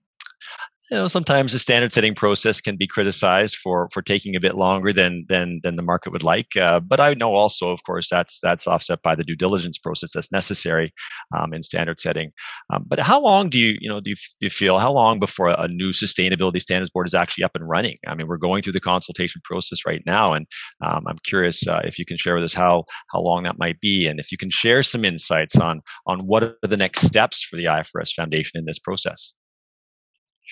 you 0.90 0.97
know 0.97 1.06
sometimes 1.06 1.52
the 1.52 1.59
standard 1.59 1.92
setting 1.92 2.14
process 2.14 2.61
can 2.61 2.76
be 2.76 2.87
criticized 2.87 3.56
for 3.56 3.88
for 3.92 4.02
taking 4.02 4.35
a 4.35 4.40
bit 4.40 4.56
longer 4.56 4.92
than 4.92 5.25
than 5.28 5.61
than 5.62 5.76
the 5.76 5.82
market 5.82 6.12
would 6.12 6.23
like 6.23 6.56
uh, 6.56 6.80
but 6.80 7.00
i 7.00 7.14
know 7.14 7.35
also 7.35 7.70
of 7.70 7.82
course 7.85 8.09
that's 8.11 8.38
that's 8.40 8.66
offset 8.66 9.02
by 9.02 9.14
the 9.14 9.25
due 9.25 9.37
diligence 9.37 9.78
process 9.78 10.12
that's 10.12 10.32
necessary 10.32 10.92
um, 11.37 11.52
in 11.52 11.62
standard 11.62 12.00
setting. 12.00 12.32
Um, 12.73 12.85
but 12.87 12.99
how 12.99 13.20
long 13.20 13.50
do 13.50 13.59
you 13.59 13.76
you 13.80 13.88
know 13.88 14.00
do 14.00 14.11
you, 14.11 14.16
do 14.16 14.47
you 14.47 14.50
feel 14.50 14.78
how 14.78 14.92
long 14.92 15.18
before 15.18 15.49
a 15.49 15.68
new 15.68 15.90
sustainability 15.90 16.61
standards 16.61 16.90
board 16.90 17.06
is 17.06 17.14
actually 17.14 17.44
up 17.44 17.54
and 17.54 17.68
running? 17.68 17.97
I 18.06 18.14
mean 18.14 18.26
we're 18.26 18.37
going 18.37 18.62
through 18.62 18.73
the 18.73 18.80
consultation 18.80 19.40
process 19.44 19.87
right 19.87 20.02
now 20.06 20.32
and 20.32 20.47
um, 20.82 21.04
i'm 21.06 21.18
curious 21.25 21.66
uh, 21.66 21.80
if 21.85 21.99
you 21.99 22.04
can 22.04 22.16
share 22.16 22.35
with 22.35 22.44
us 22.44 22.54
how 22.54 22.85
how 23.12 23.20
long 23.20 23.44
that 23.44 23.59
might 23.59 23.80
be 23.80 24.06
and 24.06 24.18
if 24.18 24.32
you 24.32 24.38
can 24.38 24.50
share 24.50 24.82
some 24.82 25.04
insights 25.04 25.56
on 25.56 25.80
on 26.06 26.20
what 26.26 26.42
are 26.42 26.56
the 26.62 26.76
next 26.76 27.02
steps 27.02 27.42
for 27.42 27.56
the 27.56 27.64
ifrs 27.64 28.12
foundation 28.14 28.59
in 28.59 28.64
this 28.64 28.78
process 28.78 29.39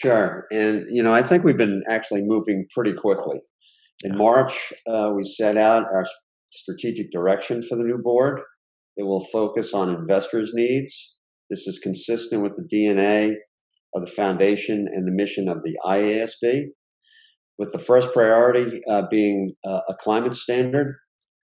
Sure. 0.01 0.47
And, 0.53 0.87
you 0.91 1.03
know, 1.03 1.13
I 1.13 1.23
think 1.23 1.43
we've 1.43 1.57
been 1.57 1.83
actually 1.89 2.23
moving 2.23 2.67
pretty 2.73 2.93
quickly. 2.93 3.41
In 4.05 4.17
March, 4.17 4.73
uh, 4.87 5.11
we 5.17 5.25
set 5.25 5.57
out 5.57 5.87
our 5.93 6.05
strategic 6.53 7.11
direction 7.11 7.63
for 7.63 7.75
the 7.75 7.83
new 7.83 7.99
board. 7.99 8.41
It 8.97 9.03
will 9.03 9.25
focus 9.33 9.75
on 9.75 9.93
investors' 9.93 10.53
needs. 10.55 11.17
This 11.51 11.67
is 11.67 11.81
consistent 11.81 12.45
with 12.45 12.53
the 12.53 12.69
DNA 12.73 13.33
of 13.97 14.03
the 14.03 14.13
foundation 14.13 14.87
and 14.93 15.05
the 15.05 15.13
mission 15.13 15.49
of 15.49 15.65
the 15.65 15.77
IASB, 15.85 16.67
with 17.59 17.73
the 17.73 17.81
first 17.81 18.13
priority 18.13 18.81
uh, 18.89 19.03
being 19.11 19.49
uh, 19.67 19.81
a 19.89 19.95
climate 19.95 20.37
standard. 20.37 20.95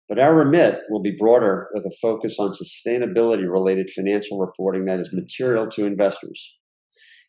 But 0.08 0.20
our 0.20 0.36
remit 0.36 0.82
will 0.92 1.02
be 1.02 1.16
broader 1.18 1.68
with 1.74 1.84
a 1.84 1.96
focus 2.00 2.36
on 2.38 2.52
sustainability 2.52 3.52
related 3.52 3.90
financial 3.90 4.38
reporting 4.38 4.86
that 4.86 5.00
is 5.00 5.10
material 5.12 5.68
to 5.70 5.88
investors. 5.88 6.58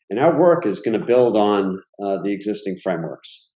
And 0.09 0.21
our 0.21 0.39
work 0.39 0.67
is 0.67 0.81
going 0.81 0.99
to 0.99 1.05
build 1.05 1.37
on 1.37 1.83
uh, 2.03 2.19
the 2.23 2.33
existing 2.33 2.79
frameworks. 2.83 3.51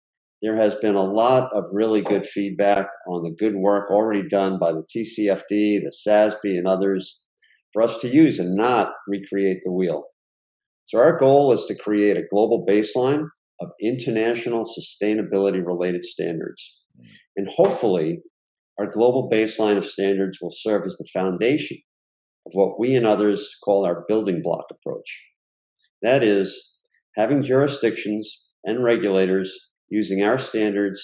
There 0.43 0.57
has 0.57 0.75
been 0.77 0.95
a 0.95 1.03
lot 1.03 1.53
of 1.53 1.65
really 1.73 2.03
good 2.03 2.27
feedback 2.27 2.87
on 3.09 3.25
the 3.25 3.35
good 3.37 3.57
work 3.57 3.91
already 3.91 4.29
done 4.29 4.59
by 4.59 4.73
the 4.73 4.85
TCFD, 4.95 5.81
the 5.83 5.93
SASB, 6.07 6.59
and 6.59 6.69
others 6.69 7.23
for 7.73 7.83
us 7.83 7.99
to 7.99 8.09
use 8.09 8.39
and 8.39 8.55
not 8.55 8.93
recreate 9.09 9.59
the 9.63 9.73
wheel. 9.73 10.05
So, 10.85 10.99
our 10.99 11.19
goal 11.19 11.53
is 11.53 11.65
to 11.65 11.75
create 11.75 12.17
a 12.17 12.27
global 12.31 12.65
baseline 12.65 13.25
of 13.61 13.71
international 13.81 14.67
sustainability 14.67 15.65
related 15.65 16.05
standards. 16.05 16.79
And 17.37 17.49
hopefully, 17.49 18.21
our 18.79 18.87
global 18.87 19.29
baseline 19.31 19.79
of 19.79 19.87
standards 19.87 20.39
will 20.41 20.53
serve 20.53 20.85
as 20.87 20.97
the 20.97 21.09
foundation 21.13 21.79
of 22.47 22.53
what 22.53 22.79
we 22.79 22.95
and 22.95 23.07
others 23.07 23.57
call 23.65 23.85
our 23.85 24.05
building 24.07 24.43
block 24.43 24.67
approach. 24.71 25.25
That 26.07 26.23
is, 26.23 26.71
having 27.17 27.43
jurisdictions 27.43 28.45
and 28.65 28.85
regulators 28.85 29.53
using 29.89 30.23
our 30.23 30.39
standards 30.39 31.03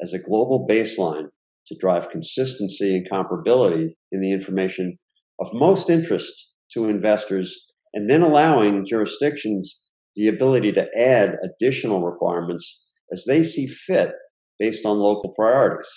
as 0.00 0.12
a 0.12 0.22
global 0.22 0.68
baseline 0.70 1.30
to 1.66 1.76
drive 1.80 2.10
consistency 2.10 2.96
and 2.96 3.10
comparability 3.10 3.88
in 4.12 4.20
the 4.20 4.30
information 4.30 4.98
of 5.40 5.48
most 5.52 5.90
interest 5.90 6.52
to 6.74 6.88
investors, 6.88 7.66
and 7.92 8.08
then 8.08 8.22
allowing 8.22 8.86
jurisdictions 8.86 9.82
the 10.14 10.28
ability 10.28 10.70
to 10.74 10.86
add 10.96 11.34
additional 11.42 12.04
requirements 12.04 12.84
as 13.12 13.24
they 13.26 13.42
see 13.42 13.66
fit 13.66 14.12
based 14.60 14.86
on 14.86 14.96
local 14.96 15.32
priorities. 15.36 15.90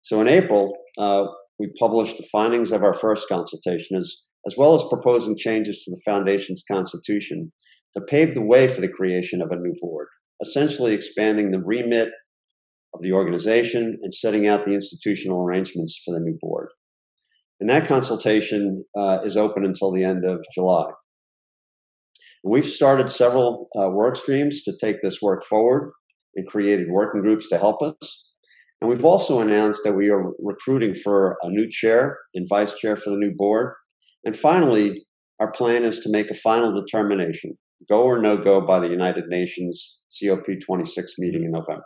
So 0.00 0.22
in 0.22 0.28
April, 0.28 0.72
uh, 0.96 1.24
we 1.58 1.70
published 1.78 2.16
the 2.16 2.26
findings 2.32 2.72
of 2.72 2.82
our 2.82 2.94
first 2.94 3.28
consultation 3.28 3.98
as 3.98 4.22
as 4.48 4.56
well 4.56 4.74
as 4.74 4.82
proposing 4.88 5.36
changes 5.36 5.84
to 5.84 5.90
the 5.90 6.00
Foundation's 6.06 6.64
constitution 6.66 7.52
to 7.94 8.00
pave 8.00 8.34
the 8.34 8.42
way 8.42 8.66
for 8.66 8.80
the 8.80 8.88
creation 8.88 9.42
of 9.42 9.50
a 9.50 9.56
new 9.56 9.74
board, 9.78 10.08
essentially 10.40 10.94
expanding 10.94 11.50
the 11.50 11.62
remit 11.62 12.08
of 12.94 13.02
the 13.02 13.12
organization 13.12 13.98
and 14.00 14.14
setting 14.14 14.46
out 14.46 14.64
the 14.64 14.72
institutional 14.72 15.44
arrangements 15.44 16.00
for 16.02 16.14
the 16.14 16.20
new 16.20 16.38
board. 16.40 16.68
And 17.60 17.68
that 17.68 17.86
consultation 17.86 18.84
uh, 18.96 19.18
is 19.22 19.36
open 19.36 19.66
until 19.66 19.92
the 19.92 20.04
end 20.04 20.24
of 20.24 20.42
July. 20.54 20.86
And 22.42 22.50
we've 22.50 22.64
started 22.64 23.10
several 23.10 23.68
uh, 23.78 23.90
work 23.90 24.16
streams 24.16 24.62
to 24.62 24.74
take 24.80 25.00
this 25.00 25.20
work 25.20 25.44
forward 25.44 25.92
and 26.36 26.46
created 26.46 26.88
working 26.88 27.20
groups 27.20 27.50
to 27.50 27.58
help 27.58 27.82
us. 27.82 28.32
And 28.80 28.88
we've 28.88 29.04
also 29.04 29.40
announced 29.40 29.80
that 29.84 29.96
we 29.96 30.08
are 30.08 30.32
recruiting 30.38 30.94
for 30.94 31.36
a 31.42 31.50
new 31.50 31.68
chair 31.68 32.16
and 32.34 32.48
vice 32.48 32.74
chair 32.74 32.96
for 32.96 33.10
the 33.10 33.18
new 33.18 33.34
board 33.36 33.74
and 34.24 34.36
finally, 34.36 35.04
our 35.40 35.50
plan 35.50 35.84
is 35.84 36.00
to 36.00 36.10
make 36.10 36.30
a 36.30 36.34
final 36.34 36.72
determination, 36.72 37.56
go 37.88 38.02
or 38.02 38.18
no 38.18 38.36
go, 38.36 38.60
by 38.60 38.80
the 38.80 38.88
United 38.88 39.26
Nations 39.28 39.98
COP26 40.22 41.04
meeting 41.18 41.44
in 41.44 41.52
November. 41.52 41.84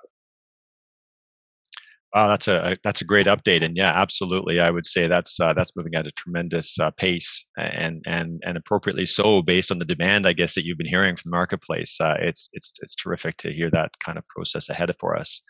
Wow, 2.14 2.28
that's 2.28 2.46
a 2.46 2.74
that's 2.84 3.00
a 3.00 3.06
great 3.06 3.26
update, 3.26 3.64
and 3.64 3.74
yeah, 3.74 3.90
absolutely, 3.90 4.60
I 4.60 4.68
would 4.68 4.84
say 4.84 5.06
that's 5.06 5.40
uh, 5.40 5.54
that's 5.54 5.74
moving 5.74 5.94
at 5.94 6.06
a 6.06 6.10
tremendous 6.10 6.78
uh, 6.78 6.90
pace, 6.90 7.42
and 7.56 8.02
and 8.06 8.38
and 8.44 8.58
appropriately 8.58 9.06
so, 9.06 9.40
based 9.40 9.70
on 9.70 9.78
the 9.78 9.86
demand, 9.86 10.26
I 10.26 10.34
guess 10.34 10.54
that 10.54 10.66
you've 10.66 10.76
been 10.76 10.86
hearing 10.86 11.16
from 11.16 11.30
the 11.30 11.36
marketplace. 11.36 11.98
Uh, 11.98 12.16
it's 12.20 12.50
it's 12.52 12.74
it's 12.82 12.94
terrific 12.94 13.38
to 13.38 13.52
hear 13.52 13.70
that 13.70 13.98
kind 14.00 14.18
of 14.18 14.28
process 14.28 14.68
ahead 14.68 14.90
for 15.00 15.16
us. 15.16 15.40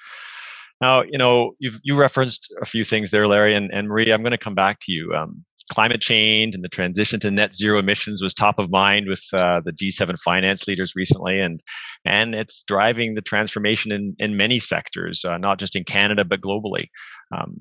Now, 0.81 1.03
you 1.03 1.19
know, 1.19 1.53
you've 1.59 1.81
you 1.83 1.97
referenced 1.97 2.53
a 2.61 2.65
few 2.65 2.85
things 2.85 3.11
there, 3.11 3.27
Larry 3.27 3.57
and, 3.57 3.69
and 3.73 3.89
Marie. 3.89 4.13
I'm 4.13 4.23
going 4.23 4.31
to 4.31 4.39
come 4.39 4.55
back 4.55 4.79
to 4.83 4.93
you. 4.93 5.13
Um, 5.15 5.45
climate 5.71 6.01
change 6.01 6.55
and 6.55 6.65
the 6.65 6.69
transition 6.69 7.21
to 7.21 7.31
net 7.31 7.55
zero 7.55 7.79
emissions 7.79 8.23
was 8.23 8.35
top 8.35 8.59
of 8.59 8.71
mind 8.71 9.09
with 9.09 9.25
uh, 9.35 9.61
the 9.65 9.73
G7 9.73 10.19
finance 10.19 10.67
leaders 10.67 10.95
recently, 10.97 11.41
and 11.41 11.63
and 12.05 12.35
it's 12.35 12.63
driving 12.63 13.15
the 13.15 13.23
transformation 13.23 13.93
in 13.93 14.15
in 14.19 14.37
many 14.37 14.59
sectors, 14.59 15.25
uh, 15.25 15.39
not 15.39 15.59
just 15.59 15.77
in 15.77 15.85
Canada 15.85 16.25
but 16.25 16.41
globally. 16.41 16.87
Um, 17.37 17.57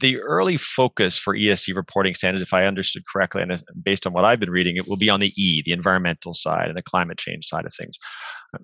the 0.00 0.20
early 0.20 0.56
focus 0.56 1.18
for 1.18 1.36
ESG 1.36 1.74
reporting 1.74 2.14
standards, 2.14 2.42
if 2.42 2.54
I 2.54 2.66
understood 2.66 3.02
correctly, 3.10 3.42
and 3.42 3.52
uh, 3.52 3.58
based 3.82 4.06
on 4.06 4.12
what 4.12 4.24
I've 4.24 4.38
been 4.38 4.50
reading, 4.50 4.76
it 4.76 4.86
will 4.86 4.96
be 4.96 5.10
on 5.10 5.20
the 5.20 5.32
E, 5.36 5.62
the 5.64 5.72
environmental 5.72 6.34
side 6.34 6.68
and 6.68 6.76
the 6.76 6.82
climate 6.82 7.18
change 7.18 7.46
side 7.46 7.66
of 7.66 7.74
things. 7.74 7.98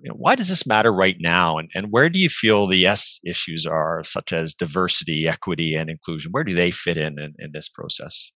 You 0.01 0.09
know, 0.09 0.15
why 0.15 0.35
does 0.35 0.47
this 0.47 0.65
matter 0.65 0.93
right 0.93 1.17
now, 1.19 1.57
and, 1.57 1.69
and 1.75 1.91
where 1.91 2.09
do 2.09 2.19
you 2.19 2.29
feel 2.29 2.67
the 2.67 2.85
S 2.85 3.19
issues 3.25 3.65
are, 3.65 4.03
such 4.03 4.31
as 4.31 4.53
diversity, 4.53 5.27
equity, 5.27 5.75
and 5.75 5.89
inclusion? 5.89 6.31
Where 6.31 6.43
do 6.43 6.53
they 6.53 6.71
fit 6.71 6.97
in 6.97 7.19
in, 7.19 7.33
in 7.39 7.51
this 7.51 7.67
process? 7.67 8.31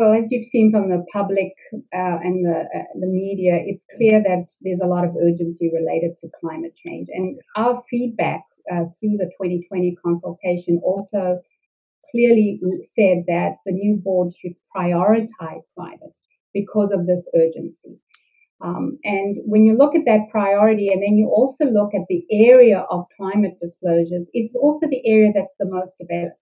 Well, 0.00 0.14
as 0.14 0.32
you've 0.32 0.46
seen 0.46 0.72
from 0.72 0.88
the 0.88 1.04
public 1.12 1.52
uh, 1.76 2.24
and 2.24 2.42
the, 2.42 2.64
uh, 2.72 2.88
the 2.98 3.06
media, 3.06 3.60
it's 3.60 3.84
clear 3.98 4.22
that 4.22 4.46
there's 4.62 4.80
a 4.80 4.86
lot 4.86 5.04
of 5.04 5.14
urgency 5.14 5.68
related 5.68 6.16
to 6.22 6.30
climate 6.40 6.72
change. 6.74 7.08
And 7.12 7.38
our 7.54 7.76
feedback 7.90 8.40
uh, 8.72 8.88
through 8.96 9.20
the 9.20 9.30
2020 9.36 9.94
consultation 10.02 10.80
also 10.82 11.42
clearly 12.10 12.58
said 12.96 13.28
that 13.28 13.56
the 13.66 13.72
new 13.72 14.00
board 14.02 14.32
should 14.40 14.54
prioritize 14.74 15.68
climate 15.76 16.16
because 16.54 16.92
of 16.92 17.06
this 17.06 17.28
urgency. 17.36 18.00
Um, 18.62 18.96
and 19.04 19.36
when 19.44 19.66
you 19.66 19.76
look 19.76 19.94
at 19.94 20.06
that 20.06 20.30
priority, 20.30 20.88
and 20.88 21.02
then 21.02 21.18
you 21.18 21.28
also 21.28 21.66
look 21.66 21.92
at 21.92 22.08
the 22.08 22.24
area 22.32 22.86
of 22.90 23.04
climate 23.18 23.58
disclosures, 23.60 24.30
it's 24.32 24.56
also 24.56 24.86
the 24.88 25.06
area 25.06 25.30
that's 25.34 25.56
the 25.58 25.68
most 25.68 25.98
developed. 25.98 26.40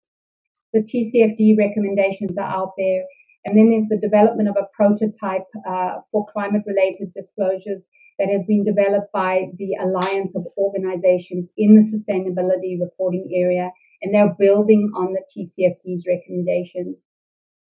The 0.73 0.83
TCFD 0.83 1.57
recommendations 1.57 2.37
are 2.37 2.51
out 2.53 2.73
there. 2.77 3.01
And 3.47 3.57
then 3.57 3.69
there's 3.71 3.87
the 3.87 4.05
development 4.05 4.49
of 4.49 4.57
a 4.57 4.67
prototype 4.75 5.47
uh, 5.65 6.01
for 6.11 6.27
climate 6.33 6.63
related 6.67 7.13
disclosures 7.13 7.87
that 8.19 8.27
has 8.27 8.43
been 8.43 8.65
developed 8.65 9.13
by 9.13 9.45
the 9.57 9.77
Alliance 9.81 10.35
of 10.35 10.45
Organizations 10.57 11.47
in 11.57 11.73
the 11.73 11.87
Sustainability 11.87 12.77
Reporting 12.77 13.31
Area. 13.33 13.71
And 14.01 14.13
they're 14.13 14.35
building 14.37 14.91
on 14.97 15.13
the 15.13 15.23
TCFD's 15.31 16.05
recommendations. 16.05 17.01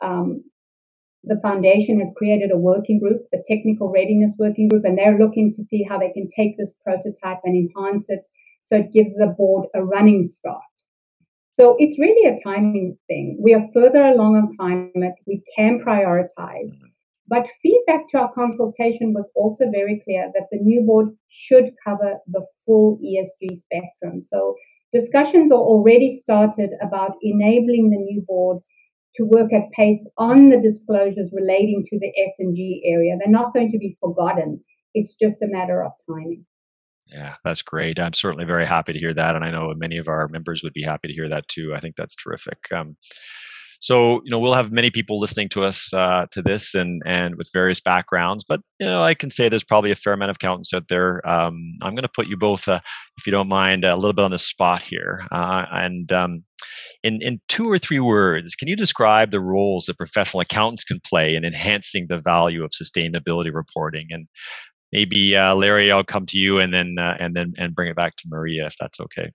Um, 0.02 0.46
the 1.24 1.40
foundation 1.44 2.00
has 2.00 2.12
created 2.18 2.50
a 2.52 2.58
working 2.58 3.00
group, 3.00 3.28
the 3.32 3.44
Technical 3.48 3.92
Readiness 3.92 4.36
Working 4.40 4.70
Group, 4.70 4.84
and 4.84 4.98
they're 4.98 5.20
looking 5.20 5.54
to 5.54 5.64
see 5.64 5.84
how 5.84 6.00
they 6.00 6.10
can 6.10 6.28
take 6.36 6.58
this 6.58 6.74
prototype 6.84 7.42
and 7.44 7.56
enhance 7.56 8.10
it 8.10 8.28
so 8.62 8.78
it 8.78 8.94
gives 8.94 9.14
the 9.16 9.36
board 9.38 9.68
a 9.76 9.84
running 9.86 10.24
start. 10.24 10.67
So 11.60 11.76
it's 11.80 11.98
really 11.98 12.30
a 12.30 12.40
timing 12.44 13.00
thing. 13.08 13.40
We 13.42 13.56
are 13.56 13.68
further 13.74 14.04
along 14.04 14.36
on 14.36 14.56
climate. 14.56 15.16
We 15.26 15.42
can 15.56 15.80
prioritize. 15.80 16.70
Mm-hmm. 16.70 16.94
But 17.30 17.48
feedback 17.64 18.08
to 18.10 18.20
our 18.20 18.32
consultation 18.32 19.12
was 19.12 19.32
also 19.36 19.66
very 19.72 20.00
clear 20.04 20.32
that 20.36 20.48
the 20.52 20.60
new 20.60 20.84
board 20.84 21.18
should 21.28 21.72
cover 21.84 22.20
the 22.28 22.46
full 22.64 23.00
ESG 23.00 23.56
spectrum. 23.56 24.22
So 24.22 24.56
discussions 24.94 25.52
are 25.52 25.60
already 25.60 26.12
started 26.12 26.70
about 26.80 27.16
enabling 27.24 27.90
the 27.90 28.04
new 28.04 28.22
board 28.28 28.60
to 29.16 29.24
work 29.24 29.52
at 29.52 29.72
pace 29.72 30.08
on 30.20 30.50
the 30.50 30.62
disclosures 30.62 31.34
relating 31.36 31.84
to 31.88 31.98
the 31.98 32.14
S 32.24 32.36
and 32.38 32.56
G 32.56 32.84
area. 32.86 33.18
They're 33.18 33.34
not 33.34 33.52
going 33.52 33.72
to 33.72 33.80
be 33.80 33.98
forgotten. 34.00 34.64
It's 34.94 35.16
just 35.16 35.42
a 35.42 35.48
matter 35.48 35.84
of 35.84 35.94
timing. 36.08 36.46
Yeah, 37.12 37.36
that's 37.44 37.62
great. 37.62 38.00
I'm 38.00 38.14
certainly 38.14 38.46
very 38.46 38.66
happy 38.68 38.92
to 38.94 39.00
hear 39.00 39.14
that, 39.14 39.36
and 39.36 39.46
I 39.46 39.50
know 39.50 39.74
many 39.76 39.98
of 39.98 40.08
our 40.10 40.28
members 40.28 40.62
would 40.64 40.74
be 40.74 40.84
happy 40.84 41.08
to 41.08 41.14
hear 41.14 41.30
that 41.30 41.48
too. 41.48 41.74
I 41.74 41.80
think 41.80 41.96
that's 41.96 42.16
terrific. 42.16 42.60
Um, 42.74 42.98
So, 43.80 44.22
you 44.24 44.32
know, 44.32 44.40
we'll 44.40 44.56
have 44.56 44.72
many 44.72 44.90
people 44.90 45.20
listening 45.20 45.50
to 45.50 45.64
us 45.64 45.94
uh, 45.94 46.26
to 46.32 46.42
this 46.42 46.74
and 46.76 47.02
and 47.06 47.36
with 47.36 47.50
various 47.54 47.80
backgrounds. 47.82 48.44
But 48.44 48.62
you 48.80 48.88
know, 48.88 49.04
I 49.04 49.14
can 49.14 49.30
say 49.30 49.50
there's 49.50 49.64
probably 49.64 49.92
a 49.92 49.96
fair 49.96 50.14
amount 50.14 50.32
of 50.32 50.38
accountants 50.38 50.74
out 50.74 50.88
there. 50.90 51.22
Um, 51.30 51.56
I'm 51.84 51.94
going 51.94 52.04
to 52.04 52.10
put 52.16 52.28
you 52.28 52.38
both, 52.38 52.68
uh, 52.68 52.80
if 53.18 53.28
you 53.28 53.32
don't 53.32 53.48
mind, 53.50 53.84
a 53.86 53.96
little 53.96 54.14
bit 54.14 54.26
on 54.26 54.32
the 54.32 54.40
spot 54.40 54.82
here. 54.84 55.22
Uh, 55.32 55.66
and 55.72 56.12
um, 56.12 56.44
in 57.04 57.22
in 57.22 57.40
two 57.50 57.70
or 57.70 57.78
three 57.80 58.00
words, 58.00 58.56
can 58.56 58.68
you 58.68 58.76
describe 58.76 59.32
the 59.32 59.42
roles 59.42 59.86
that 59.86 59.98
professional 59.98 60.42
accountants 60.42 60.84
can 60.84 61.00
play 61.06 61.36
in 61.36 61.46
enhancing 61.46 62.08
the 62.10 62.20
value 62.20 62.64
of 62.64 62.72
sustainability 62.72 63.54
reporting? 63.54 64.08
And 64.12 64.28
maybe 64.92 65.36
uh, 65.36 65.56
Larry, 65.56 65.92
I'll 65.92 66.04
come 66.04 66.26
to 66.28 66.38
you, 66.38 66.60
and 66.60 66.74
then 66.74 66.96
uh, 67.00 67.16
and 67.20 67.36
then 67.36 67.54
and 67.58 67.76
bring 67.76 67.90
it 67.90 67.96
back 67.96 68.16
to 68.18 68.24
Maria, 68.28 68.68
if 68.68 68.76
that's 68.80 69.00
okay 69.00 69.32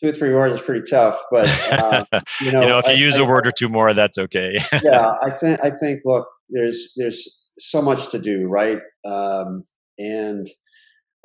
two 0.00 0.08
or 0.08 0.12
three 0.12 0.32
words 0.32 0.54
is 0.54 0.60
pretty 0.60 0.88
tough, 0.88 1.18
but 1.30 1.46
uh, 1.72 2.04
you, 2.40 2.52
know, 2.52 2.60
you 2.62 2.66
know, 2.68 2.78
if 2.78 2.86
you 2.86 2.92
I, 2.92 2.96
use 2.96 3.18
I, 3.18 3.22
a 3.22 3.26
word 3.26 3.46
or 3.46 3.52
two 3.52 3.68
more, 3.68 3.92
that's 3.92 4.18
okay. 4.18 4.56
yeah, 4.82 5.14
I 5.22 5.30
think 5.30 5.60
I 5.62 5.70
think 5.70 6.00
look, 6.04 6.26
there's 6.48 6.92
there's 6.96 7.42
so 7.58 7.82
much 7.82 8.10
to 8.10 8.18
do, 8.18 8.46
right? 8.46 8.78
Um, 9.04 9.62
and 9.98 10.48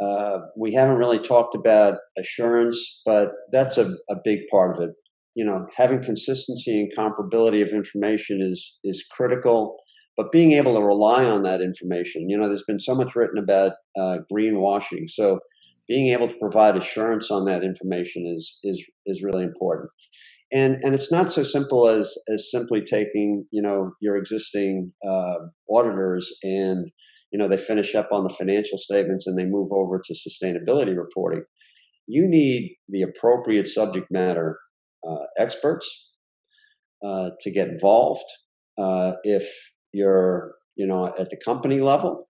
uh, 0.04 0.40
we 0.58 0.74
haven't 0.74 0.98
really 0.98 1.20
talked 1.20 1.56
about 1.56 1.98
assurance, 2.18 3.02
but 3.06 3.32
that's 3.52 3.78
a, 3.78 3.94
a 4.10 4.16
big 4.24 4.40
part 4.52 4.76
of 4.76 4.84
it. 4.84 4.90
You 5.36 5.46
know, 5.46 5.66
having 5.76 6.04
consistency 6.04 6.80
and 6.80 6.92
comparability 6.98 7.62
of 7.62 7.70
information 7.70 8.42
is 8.42 8.78
is 8.84 9.06
critical, 9.10 9.78
but 10.18 10.32
being 10.32 10.54
able 10.54 10.76
to 10.76 10.86
rely 10.86 11.26
on 11.26 11.44
that 11.44 11.62
information. 11.62 12.30
You 12.30 12.38
know, 12.38 12.48
there's 12.48 12.64
been 12.68 12.80
so 12.80 12.96
much 12.96 13.16
written 13.16 13.38
about 13.38 13.74
uh, 13.98 14.20
greenwashing, 14.32 15.10
so 15.10 15.40
being 15.88 16.08
able 16.08 16.28
to 16.28 16.40
provide 16.40 16.78
assurance 16.78 17.30
on 17.30 17.46
that 17.46 17.64
information 17.64 18.26
is 18.26 18.58
is 18.64 18.84
is 19.06 19.24
really 19.24 19.44
important 19.44 19.90
and 20.52 20.78
and 20.84 20.94
it's 20.94 21.12
not 21.12 21.32
so 21.32 21.44
simple 21.44 21.88
as 21.88 22.18
as 22.32 22.50
simply 22.52 22.82
taking 22.82 23.46
you 23.52 23.62
know 23.62 23.92
your 24.02 24.16
existing 24.16 24.92
uh, 25.08 25.36
auditors 25.70 26.32
and 26.44 26.92
you 27.32 27.40
know 27.40 27.48
they 27.48 27.58
finish 27.58 27.96
up 27.96 28.10
on 28.12 28.24
the 28.24 28.30
financial 28.30 28.78
statements 28.78 29.28
and 29.28 29.38
they 29.38 29.46
move 29.46 29.72
over 29.72 30.02
to 30.04 30.14
sustainability 30.14 30.96
reporting 30.96 31.44
you 32.08 32.28
need 32.28 32.76
the 32.90 33.02
appropriate 33.02 33.68
subject 33.68 34.08
matter 34.12 34.60
uh, 35.08 35.26
experts 35.38 36.10
uh, 37.04 37.32
to 37.42 37.52
get 37.52 37.68
involved 37.68 38.26
uh, 38.78 39.14
if 39.24 39.72
you're 39.96 40.56
you 40.76 40.86
know 40.86 41.06
at 41.20 41.30
the 41.30 41.38
company 41.44 41.80
level 41.80 42.28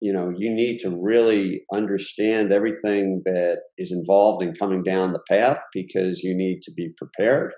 you 0.00 0.12
know 0.12 0.32
you 0.36 0.52
need 0.52 0.78
to 0.78 0.90
really 0.90 1.62
understand 1.72 2.52
everything 2.52 3.22
that 3.24 3.58
is 3.76 3.90
involved 3.92 4.42
in 4.44 4.54
coming 4.54 4.82
down 4.82 5.12
the 5.12 5.26
path 5.28 5.60
because 5.72 6.22
you 6.22 6.36
need 6.36 6.60
to 6.62 6.72
be 6.72 6.90
prepared. 6.96 7.52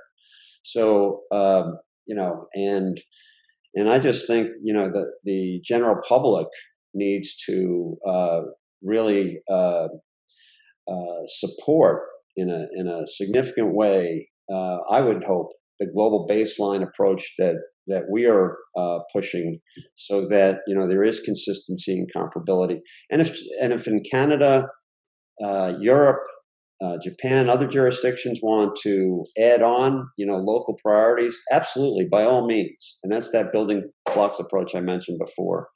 So 0.62 1.20
um, 1.32 1.76
you 2.06 2.16
know 2.16 2.46
and 2.54 2.98
and 3.74 3.88
i 3.88 3.98
just 3.98 4.26
think 4.26 4.48
you 4.62 4.74
know 4.74 4.88
the 4.88 5.06
the 5.24 5.60
general 5.64 5.96
public 6.06 6.48
needs 6.92 7.36
to 7.46 7.96
uh, 8.04 8.40
really 8.82 9.38
uh, 9.48 9.86
uh, 10.92 11.22
support 11.28 12.00
in 12.36 12.50
a 12.50 12.66
in 12.74 12.88
a 12.88 13.06
significant 13.06 13.74
way 13.74 14.28
uh, 14.52 14.78
i 14.90 15.00
would 15.00 15.22
hope 15.24 15.50
the 15.78 15.86
global 15.94 16.26
baseline 16.28 16.82
approach 16.82 17.32
that 17.38 17.56
that 17.90 18.04
we 18.10 18.26
are 18.26 18.56
uh, 18.76 19.00
pushing 19.12 19.58
so 19.96 20.26
that 20.28 20.58
you 20.66 20.74
know 20.74 20.88
there 20.88 21.04
is 21.04 21.20
consistency 21.20 21.92
and 21.92 22.08
comparability. 22.16 22.78
And 23.10 23.20
if 23.20 23.36
and 23.60 23.72
if 23.72 23.86
in 23.86 24.02
canada 24.10 24.68
uh, 25.42 25.74
europe 25.80 26.22
uh, 26.82 26.96
japan 27.02 27.50
other 27.50 27.66
jurisdictions 27.66 28.40
want 28.42 28.76
to 28.82 29.24
add 29.38 29.62
on 29.62 30.06
you 30.16 30.26
know 30.26 30.36
local 30.36 30.78
priorities 30.82 31.38
absolutely 31.50 32.06
by 32.10 32.24
all 32.24 32.46
means. 32.46 32.98
And 33.02 33.12
that's 33.12 33.30
that 33.32 33.52
building 33.52 33.90
blocks 34.14 34.40
approach 34.40 34.74
i 34.74 34.80
mentioned 34.80 35.18
before. 35.18 35.68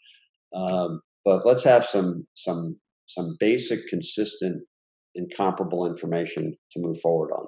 Um, 0.54 1.00
but 1.24 1.44
let's 1.44 1.64
have 1.64 1.84
some 1.84 2.26
some 2.34 2.78
some 3.06 3.36
basic 3.38 3.86
consistent 3.88 4.62
and 5.16 5.30
comparable 5.36 5.86
information 5.86 6.56
to 6.72 6.80
move 6.80 6.98
forward 7.00 7.30
on. 7.32 7.46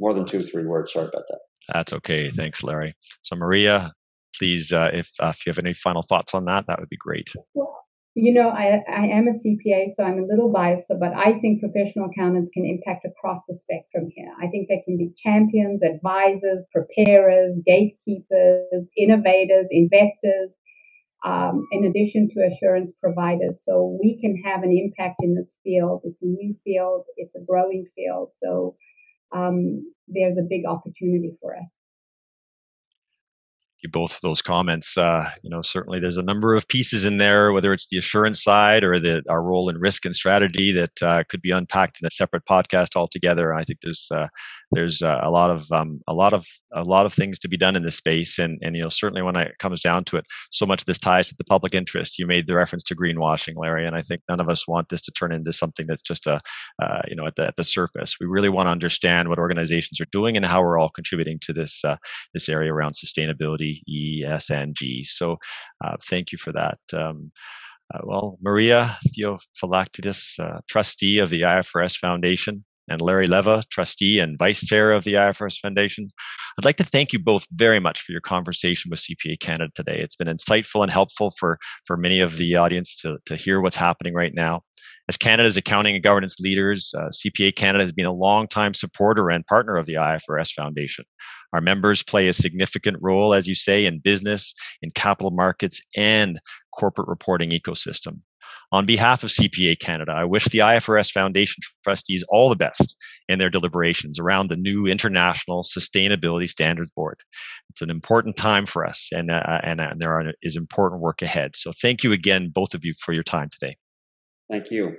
More 0.00 0.14
than 0.14 0.26
two 0.26 0.40
three 0.40 0.66
words. 0.66 0.92
Sorry 0.92 1.06
about 1.06 1.24
that 1.28 1.38
that's 1.68 1.92
okay. 1.92 2.30
Thanks, 2.30 2.62
Larry. 2.62 2.92
So, 3.22 3.36
Maria, 3.36 3.92
please, 4.38 4.72
uh, 4.72 4.90
if, 4.92 5.10
uh, 5.20 5.32
if 5.34 5.46
you 5.46 5.50
have 5.50 5.58
any 5.58 5.74
final 5.74 6.02
thoughts 6.02 6.34
on 6.34 6.44
that, 6.46 6.66
that 6.66 6.80
would 6.80 6.88
be 6.88 6.96
great. 6.96 7.30
Well, 7.54 7.82
you 8.14 8.34
know, 8.34 8.50
I, 8.50 8.82
I 8.88 9.06
am 9.06 9.26
a 9.26 9.32
CPA, 9.32 9.94
so 9.96 10.04
I'm 10.04 10.18
a 10.18 10.26
little 10.26 10.52
biased, 10.52 10.92
but 11.00 11.14
I 11.14 11.38
think 11.40 11.60
professional 11.60 12.10
accountants 12.10 12.50
can 12.52 12.66
impact 12.66 13.06
across 13.06 13.40
the 13.48 13.56
spectrum 13.56 14.10
here. 14.14 14.30
I 14.38 14.48
think 14.48 14.68
they 14.68 14.82
can 14.84 14.98
be 14.98 15.14
champions, 15.16 15.80
advisors, 15.82 16.66
preparers, 16.74 17.56
gatekeepers, 17.64 18.86
innovators, 18.98 19.66
investors, 19.70 20.50
um, 21.24 21.66
in 21.72 21.84
addition 21.84 22.28
to 22.34 22.46
assurance 22.46 22.92
providers. 23.00 23.62
So 23.62 23.98
we 24.02 24.20
can 24.20 24.36
have 24.44 24.62
an 24.62 24.72
impact 24.72 25.16
in 25.20 25.34
this 25.34 25.56
field. 25.64 26.02
It's 26.04 26.22
a 26.22 26.26
new 26.26 26.54
field, 26.64 27.06
it's 27.16 27.34
a 27.34 27.44
growing 27.48 27.86
field. 27.96 28.32
So 28.42 28.76
um, 29.34 29.82
there's 30.08 30.38
a 30.38 30.46
big 30.48 30.66
opportunity 30.66 31.32
for 31.40 31.56
us 31.56 31.76
you 33.82 33.90
both 33.90 34.14
of 34.14 34.20
those 34.20 34.40
comments. 34.40 34.96
Uh, 34.96 35.28
you 35.42 35.50
know, 35.50 35.60
certainly 35.60 35.98
there's 35.98 36.16
a 36.16 36.22
number 36.22 36.54
of 36.54 36.66
pieces 36.68 37.04
in 37.04 37.18
there, 37.18 37.52
whether 37.52 37.72
it's 37.72 37.88
the 37.88 37.98
assurance 37.98 38.42
side 38.42 38.84
or 38.84 38.98
the 38.98 39.22
our 39.28 39.42
role 39.42 39.68
in 39.68 39.78
risk 39.78 40.04
and 40.04 40.14
strategy 40.14 40.72
that 40.72 41.02
uh, 41.02 41.24
could 41.28 41.42
be 41.42 41.50
unpacked 41.50 41.98
in 42.00 42.06
a 42.06 42.10
separate 42.10 42.44
podcast 42.48 42.96
altogether. 42.96 43.52
I 43.52 43.64
think 43.64 43.80
there's 43.82 44.08
uh, 44.14 44.28
there's 44.72 45.02
uh, 45.02 45.20
a 45.22 45.30
lot 45.30 45.50
of 45.50 45.70
um, 45.72 46.00
a 46.08 46.14
lot 46.14 46.32
of 46.32 46.46
a 46.74 46.82
lot 46.82 47.06
of 47.06 47.12
things 47.12 47.38
to 47.40 47.48
be 47.48 47.56
done 47.56 47.76
in 47.76 47.82
this 47.82 47.96
space, 47.96 48.38
and 48.38 48.58
and 48.62 48.74
you 48.76 48.82
know 48.82 48.88
certainly 48.88 49.22
when 49.22 49.36
it 49.36 49.58
comes 49.58 49.80
down 49.80 50.04
to 50.04 50.16
it, 50.16 50.26
so 50.50 50.66
much 50.66 50.82
of 50.82 50.86
this 50.86 50.98
ties 50.98 51.28
to 51.28 51.34
the 51.36 51.44
public 51.44 51.74
interest. 51.74 52.18
You 52.18 52.26
made 52.26 52.46
the 52.46 52.56
reference 52.56 52.82
to 52.84 52.96
greenwashing, 52.96 53.54
Larry, 53.56 53.86
and 53.86 53.94
I 53.96 54.02
think 54.02 54.22
none 54.28 54.40
of 54.40 54.48
us 54.48 54.66
want 54.66 54.88
this 54.88 55.02
to 55.02 55.12
turn 55.12 55.32
into 55.32 55.52
something 55.52 55.86
that's 55.86 56.02
just 56.02 56.26
a 56.26 56.40
uh, 56.82 57.02
you 57.08 57.16
know 57.16 57.26
at 57.26 57.36
the 57.36 57.46
at 57.46 57.56
the 57.56 57.64
surface. 57.64 58.16
We 58.20 58.26
really 58.26 58.48
want 58.48 58.66
to 58.66 58.72
understand 58.72 59.28
what 59.28 59.38
organizations 59.38 60.00
are 60.00 60.06
doing 60.12 60.36
and 60.36 60.46
how 60.46 60.62
we're 60.62 60.78
all 60.78 60.90
contributing 60.90 61.38
to 61.42 61.52
this 61.52 61.84
uh, 61.84 61.96
this 62.34 62.48
area 62.48 62.72
around 62.72 62.92
sustainability 62.92 63.80
E, 63.88 64.24
S, 64.26 64.50
and 64.50 64.74
G. 64.74 65.02
So 65.02 65.36
uh, 65.84 65.96
thank 66.08 66.32
you 66.32 66.38
for 66.38 66.52
that. 66.52 66.78
Um, 66.92 67.30
uh, 67.92 68.00
well, 68.04 68.38
Maria 68.40 68.96
Theofilaktidis, 69.08 70.38
uh, 70.40 70.60
trustee 70.66 71.18
of 71.18 71.28
the 71.28 71.42
IFRS 71.42 71.98
Foundation, 71.98 72.64
and 72.88 73.00
Larry 73.00 73.26
Leva, 73.26 73.62
trustee 73.70 74.18
and 74.18 74.38
vice 74.38 74.60
chair 74.64 74.92
of 74.92 75.04
the 75.04 75.14
IFRS 75.14 75.58
Foundation. 75.58 76.08
I'd 76.58 76.64
like 76.64 76.76
to 76.76 76.84
thank 76.84 77.12
you 77.12 77.18
both 77.18 77.46
very 77.52 77.80
much 77.80 78.00
for 78.02 78.12
your 78.12 78.20
conversation 78.20 78.90
with 78.90 79.00
CPA 79.00 79.40
Canada 79.40 79.70
today. 79.74 80.00
It's 80.00 80.16
been 80.16 80.28
insightful 80.28 80.82
and 80.82 80.90
helpful 80.90 81.32
for, 81.38 81.58
for 81.86 81.96
many 81.96 82.20
of 82.20 82.36
the 82.36 82.56
audience 82.56 82.96
to, 82.96 83.18
to 83.26 83.36
hear 83.36 83.60
what's 83.60 83.76
happening 83.76 84.14
right 84.14 84.34
now. 84.34 84.62
As 85.08 85.16
Canada's 85.16 85.56
accounting 85.56 85.94
and 85.94 86.04
governance 86.04 86.38
leaders, 86.38 86.94
uh, 86.96 87.08
CPA 87.08 87.56
Canada 87.56 87.82
has 87.82 87.92
been 87.92 88.06
a 88.06 88.12
long-time 88.12 88.72
supporter 88.72 89.30
and 89.30 89.46
partner 89.46 89.76
of 89.76 89.86
the 89.86 89.94
IFRS 89.94 90.52
Foundation. 90.52 91.04
Our 91.52 91.60
members 91.60 92.02
play 92.02 92.28
a 92.28 92.32
significant 92.32 92.96
role, 93.00 93.34
as 93.34 93.46
you 93.46 93.54
say, 93.54 93.84
in 93.84 93.98
business, 93.98 94.54
in 94.80 94.90
capital 94.92 95.30
markets, 95.30 95.82
and 95.96 96.40
corporate 96.72 97.08
reporting 97.08 97.50
ecosystem. 97.50 98.20
On 98.72 98.86
behalf 98.86 99.22
of 99.22 99.28
CPA 99.28 99.78
Canada, 99.78 100.12
I 100.12 100.24
wish 100.24 100.46
the 100.46 100.60
IFRS 100.60 101.12
Foundation 101.12 101.60
trustees 101.84 102.24
all 102.30 102.48
the 102.48 102.56
best 102.56 102.96
in 103.28 103.38
their 103.38 103.50
deliberations 103.50 104.18
around 104.18 104.48
the 104.48 104.56
new 104.56 104.86
International 104.86 105.62
Sustainability 105.62 106.48
Standards 106.48 106.90
Board. 106.96 107.20
It's 107.68 107.82
an 107.82 107.90
important 107.90 108.36
time 108.36 108.64
for 108.64 108.86
us, 108.86 109.10
and, 109.12 109.30
uh, 109.30 109.60
and, 109.62 109.78
uh, 109.78 109.92
there 109.98 110.12
are, 110.12 110.32
is 110.42 110.56
important 110.56 111.02
work 111.02 111.20
ahead. 111.20 111.54
So, 111.54 111.70
thank 111.82 112.02
you 112.02 112.12
again, 112.12 112.48
both 112.48 112.72
of 112.72 112.82
you, 112.82 112.94
for 112.98 113.12
your 113.12 113.22
time 113.22 113.50
today. 113.50 113.76
Thank 114.50 114.70
you. 114.70 114.96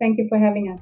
Thank 0.00 0.16
you 0.16 0.26
for 0.30 0.38
having 0.38 0.72
us. 0.72 0.80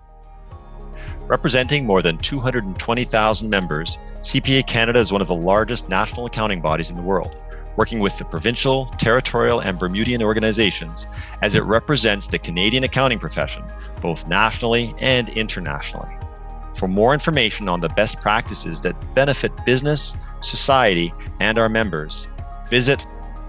Representing 1.27 1.85
more 1.85 2.03
than 2.03 2.19
220,000 2.19 3.51
members, 3.51 3.99
CPA 4.21 4.65
Canada 4.69 5.01
is 5.01 5.13
one 5.13 5.21
of 5.21 5.29
the 5.29 5.35
largest 5.35 5.89
national 5.89 6.27
accounting 6.27 6.61
bodies 6.61 6.91
in 6.91 6.97
the 6.97 7.03
world, 7.03 7.37
working 7.77 8.01
with 8.01 8.19
the 8.19 8.25
provincial, 8.25 8.87
territorial, 8.99 9.61
and 9.61 9.79
Bermudian 9.79 10.23
organizations 10.23 11.07
as 11.43 11.55
it 11.55 11.61
represents 11.61 12.27
the 12.27 12.39
Canadian 12.39 12.85
accounting 12.85 13.19
profession, 13.19 13.63
both 14.01 14.27
nationally 14.27 14.95
and 14.99 15.29
internationally. 15.31 16.09
For 16.75 16.89
more 16.89 17.15
information 17.15 17.69
on 17.69 17.81
the 17.81 17.89
best 17.91 18.21
practices 18.21 18.81
that 18.83 19.15
benefit 19.15 19.53
business, 19.65 20.17
society, 20.41 21.15
and 21.41 21.59
our 21.59 21.69
members, 21.69 22.27
visit 22.69 23.07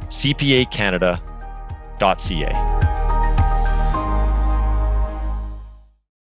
cpacanada.ca. 0.07 3.06